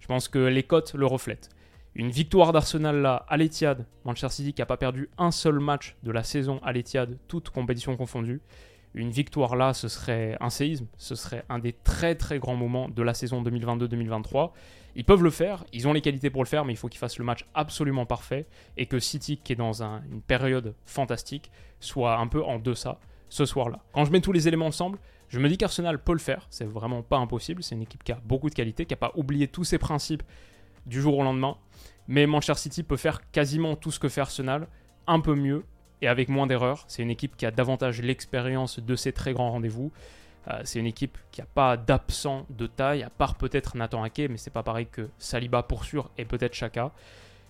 Je 0.00 0.06
pense 0.06 0.28
que 0.28 0.38
les 0.38 0.62
cotes 0.62 0.94
le 0.94 1.06
reflètent. 1.06 1.50
Une 1.94 2.10
victoire 2.10 2.52
d'Arsenal 2.52 3.00
là 3.02 3.26
à 3.28 3.36
l'Etihad, 3.36 3.84
Manchester 4.04 4.34
City 4.34 4.52
qui 4.54 4.62
n'a 4.62 4.66
pas 4.66 4.76
perdu 4.76 5.10
un 5.18 5.30
seul 5.30 5.58
match 5.58 5.96
de 6.02 6.12
la 6.12 6.22
saison 6.22 6.60
à 6.62 6.72
l'Etihad, 6.72 7.18
toutes 7.28 7.50
compétitions 7.50 7.96
confondues. 7.96 8.40
Une 8.94 9.10
victoire 9.10 9.54
là, 9.54 9.72
ce 9.72 9.88
serait 9.88 10.36
un 10.40 10.50
séisme, 10.50 10.86
ce 10.96 11.14
serait 11.14 11.44
un 11.48 11.60
des 11.60 11.72
très 11.72 12.16
très 12.16 12.38
grands 12.40 12.56
moments 12.56 12.88
de 12.88 13.02
la 13.02 13.14
saison 13.14 13.42
2022-2023. 13.42 14.50
Ils 14.96 15.04
peuvent 15.04 15.22
le 15.22 15.30
faire, 15.30 15.64
ils 15.72 15.86
ont 15.86 15.92
les 15.92 16.00
qualités 16.00 16.30
pour 16.30 16.42
le 16.42 16.48
faire, 16.48 16.64
mais 16.64 16.72
il 16.72 16.76
faut 16.76 16.88
qu'ils 16.88 16.98
fassent 16.98 17.18
le 17.18 17.24
match 17.24 17.46
absolument 17.54 18.04
parfait 18.04 18.46
et 18.76 18.86
que 18.86 18.98
City, 18.98 19.36
qui 19.36 19.52
est 19.52 19.56
dans 19.56 19.82
une 19.82 20.20
période 20.22 20.74
fantastique, 20.86 21.52
soit 21.78 22.18
un 22.18 22.26
peu 22.26 22.42
en 22.42 22.58
deçà 22.58 22.98
ce 23.28 23.44
soir-là. 23.46 23.78
Quand 23.92 24.04
je 24.04 24.10
mets 24.10 24.20
tous 24.20 24.32
les 24.32 24.48
éléments 24.48 24.66
ensemble, 24.66 24.98
je 25.28 25.38
me 25.38 25.48
dis 25.48 25.56
qu'Arsenal 25.56 26.02
peut 26.02 26.12
le 26.12 26.18
faire, 26.18 26.48
c'est 26.50 26.64
vraiment 26.64 27.02
pas 27.02 27.18
impossible, 27.18 27.62
c'est 27.62 27.76
une 27.76 27.82
équipe 27.82 28.02
qui 28.02 28.10
a 28.10 28.20
beaucoup 28.24 28.50
de 28.50 28.54
qualités, 28.54 28.84
qui 28.84 28.92
n'a 28.92 28.98
pas 28.98 29.12
oublié 29.14 29.46
tous 29.46 29.62
ses 29.62 29.78
principes 29.78 30.24
du 30.86 31.00
jour 31.00 31.16
au 31.16 31.22
lendemain, 31.22 31.56
mais 32.08 32.26
Manchester 32.26 32.60
City 32.60 32.82
peut 32.82 32.96
faire 32.96 33.30
quasiment 33.30 33.76
tout 33.76 33.92
ce 33.92 34.00
que 34.00 34.08
fait 34.08 34.22
Arsenal, 34.22 34.66
un 35.06 35.20
peu 35.20 35.36
mieux 35.36 35.64
et 36.02 36.08
avec 36.08 36.28
moins 36.28 36.46
d'erreurs. 36.46 36.84
C'est 36.88 37.02
une 37.02 37.10
équipe 37.10 37.36
qui 37.36 37.46
a 37.46 37.50
davantage 37.50 38.00
l'expérience 38.02 38.80
de 38.80 38.96
ces 38.96 39.12
très 39.12 39.32
grands 39.32 39.50
rendez-vous. 39.50 39.92
Euh, 40.48 40.60
c'est 40.64 40.78
une 40.78 40.86
équipe 40.86 41.18
qui 41.30 41.40
n'a 41.40 41.46
pas 41.46 41.76
d'absent 41.76 42.46
de 42.50 42.66
taille, 42.66 43.02
à 43.02 43.10
part 43.10 43.34
peut-être 43.34 43.76
Nathan 43.76 44.02
Ake, 44.02 44.22
mais 44.30 44.36
c'est 44.36 44.52
pas 44.52 44.62
pareil 44.62 44.86
que 44.90 45.08
Saliba 45.18 45.62
pour 45.62 45.84
sûr 45.84 46.10
et 46.16 46.24
peut-être 46.24 46.54
Chaka. 46.54 46.92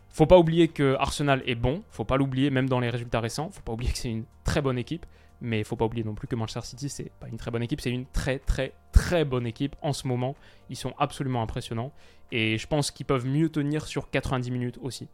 Faut 0.08 0.26
pas 0.26 0.38
oublier 0.38 0.68
que 0.68 0.96
Arsenal 0.98 1.42
est 1.46 1.54
bon, 1.54 1.84
faut 1.90 2.04
pas 2.04 2.16
l'oublier 2.16 2.50
même 2.50 2.68
dans 2.68 2.80
les 2.80 2.90
résultats 2.90 3.20
récents, 3.20 3.50
faut 3.52 3.62
pas 3.62 3.72
oublier 3.72 3.92
que 3.92 3.98
c'est 3.98 4.10
une 4.10 4.24
très 4.42 4.60
bonne 4.60 4.76
équipe, 4.76 5.06
mais 5.40 5.62
faut 5.62 5.76
pas 5.76 5.84
oublier 5.84 6.02
non 6.02 6.14
plus 6.14 6.26
que 6.26 6.34
Manchester 6.34 6.66
City 6.66 6.88
c'est 6.88 7.12
pas 7.20 7.28
une 7.28 7.36
très 7.36 7.52
bonne 7.52 7.62
équipe, 7.62 7.80
c'est 7.80 7.90
une 7.90 8.06
très 8.06 8.40
très 8.40 8.72
très 8.90 9.24
bonne 9.24 9.46
équipe 9.46 9.76
en 9.82 9.92
ce 9.92 10.08
moment. 10.08 10.34
Ils 10.68 10.76
sont 10.76 10.94
absolument 10.98 11.42
impressionnants 11.42 11.92
et 12.32 12.58
je 12.58 12.66
pense 12.66 12.90
qu'ils 12.90 13.06
peuvent 13.06 13.26
mieux 13.26 13.50
tenir 13.50 13.86
sur 13.86 14.10
90 14.10 14.50
minutes 14.50 14.78
aussi, 14.82 15.06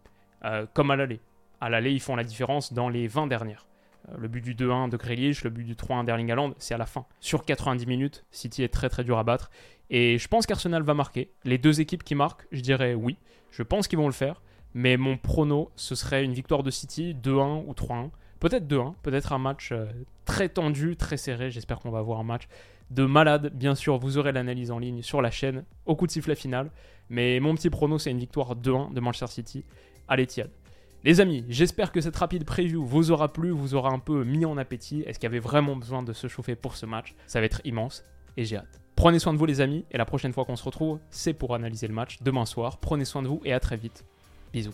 euh, 0.47 0.65
comme 0.73 0.91
à 0.91 0.97
l'aller. 0.97 1.21
À 1.61 1.71
l'aller, 1.71 1.93
ils 1.93 2.01
font 2.01 2.17
la 2.17 2.25
différence 2.25 2.73
dans 2.73 2.89
les 2.89 3.09
20 3.09 3.27
dernières. 3.27 3.67
Euh, 4.09 4.17
le 4.19 4.29
but 4.29 4.43
du 4.43 4.55
2-1 4.55 4.89
de 4.89 4.97
Grealish, 4.97 5.45
le 5.45 5.51
but 5.51 5.65
du 5.65 5.75
3-1 5.75 6.05
d'Erling 6.05 6.31
Haaland, 6.31 6.55
c'est 6.59 6.75
à 6.75 6.79
la 6.79 6.87
fin. 6.87 7.07
Sur 7.21 7.45
90 7.45 7.87
minutes, 7.87 8.25
City 8.31 8.63
est 8.63 8.73
très 8.73 8.89
très 8.89 9.05
dur 9.05 9.19
à 9.19 9.25
battre. 9.25 9.51
Et 9.91 10.19
je 10.19 10.29
pense 10.29 10.47
qu'Arsenal 10.47 10.83
va 10.83 10.95
marquer. 10.95 11.31
Les 11.45 11.59
deux 11.59 11.81
équipes 11.81 12.03
qui 12.03 12.15
marquent, 12.15 12.47
je 12.53 12.61
dirais 12.61 12.95
oui. 12.95 13.17
Je 13.51 13.63
pense 13.63 13.89
qu'ils 13.89 13.99
vont 13.99 14.07
le 14.07 14.13
faire. 14.13 14.43
Mais 14.75 14.97
mon 14.97 15.17
prono, 15.17 15.71
ce 15.77 15.95
serait 15.95 16.23
une 16.25 16.35
victoire 16.35 16.63
de 16.63 16.71
City, 16.71 17.17
2-1 17.23 17.65
ou 17.67 17.73
3-1. 17.73 18.11
Peut-être 18.41 18.67
2-1, 18.67 18.95
peut-être 19.03 19.33
un 19.33 19.39
match 19.39 19.71
euh, 19.73 19.87
très 20.27 20.51
tendu, 20.51 20.97
très 20.97 21.17
serré. 21.17 21.51
J'espère 21.51 21.79
qu'on 21.79 21.91
va 21.91 22.01
avoir 22.01 22.21
un 22.21 22.25
match 22.25 22.43
de 22.91 23.05
malade. 23.05 23.53
Bien 23.55 23.75
sûr, 23.75 23.97
vous 23.97 24.19
aurez 24.19 24.33
l'analyse 24.33 24.71
en 24.71 24.79
ligne 24.79 25.01
sur 25.01 25.23
la 25.23 25.31
chaîne 25.31 25.65
au 25.87 25.97
coup 25.97 26.07
de 26.07 26.13
sifflet 26.13 26.35
final. 26.35 26.71
Mais 27.09 27.41
mon 27.41 27.55
petit 27.55 27.71
prono, 27.71 27.99
c'est 27.99 28.11
une 28.11 28.19
victoire 28.19 28.55
2-1 28.55 28.93
de 28.93 29.01
Manchester 29.01 29.29
City 29.29 29.65
à 30.09 30.17
l'Etihad. 30.17 30.51
Les 31.07 31.21
amis, 31.21 31.45
j'espère 31.49 31.93
que 31.93 32.01
cette 32.01 32.17
rapide 32.17 32.45
preview 32.45 32.85
vous 32.85 33.13
aura 33.13 33.33
plu, 33.33 33.51
vous 33.51 33.77
aura 33.77 33.91
un 33.91 34.01
peu 34.01 34.25
mis 34.25 34.45
en 34.45 34.57
appétit. 34.57 35.05
Est-ce 35.07 35.21
qu'il 35.21 35.29
y 35.29 35.31
avait 35.31 35.39
vraiment 35.39 35.77
besoin 35.77 36.03
de 36.03 36.13
se 36.13 36.27
chauffer 36.27 36.57
pour 36.57 36.75
ce 36.75 36.85
match? 36.85 37.15
Ça 37.29 37.39
va 37.39 37.47
être 37.47 37.61
immense 37.65 38.03
et 38.37 38.45
j'ai 38.45 38.57
hâte. 38.57 38.81
Prenez 38.97 39.21
soin 39.21 39.33
de 39.33 39.39
vous 39.39 39.47
les 39.47 39.61
amis 39.61 39.85
et 39.93 39.99
la 39.99 40.05
prochaine 40.05 40.33
fois 40.33 40.45
qu'on 40.45 40.57
se 40.57 40.65
retrouve, 40.65 40.99
c'est 41.11 41.33
pour 41.33 41.55
analyser 41.55 41.87
le 41.87 41.95
match 41.95 42.19
demain 42.23 42.45
soir. 42.45 42.79
Prenez 42.79 43.05
soin 43.05 43.23
de 43.23 43.29
vous 43.29 43.41
et 43.45 43.53
à 43.53 43.61
très 43.61 43.77
vite. 43.77 44.05
Bisous. 44.53 44.73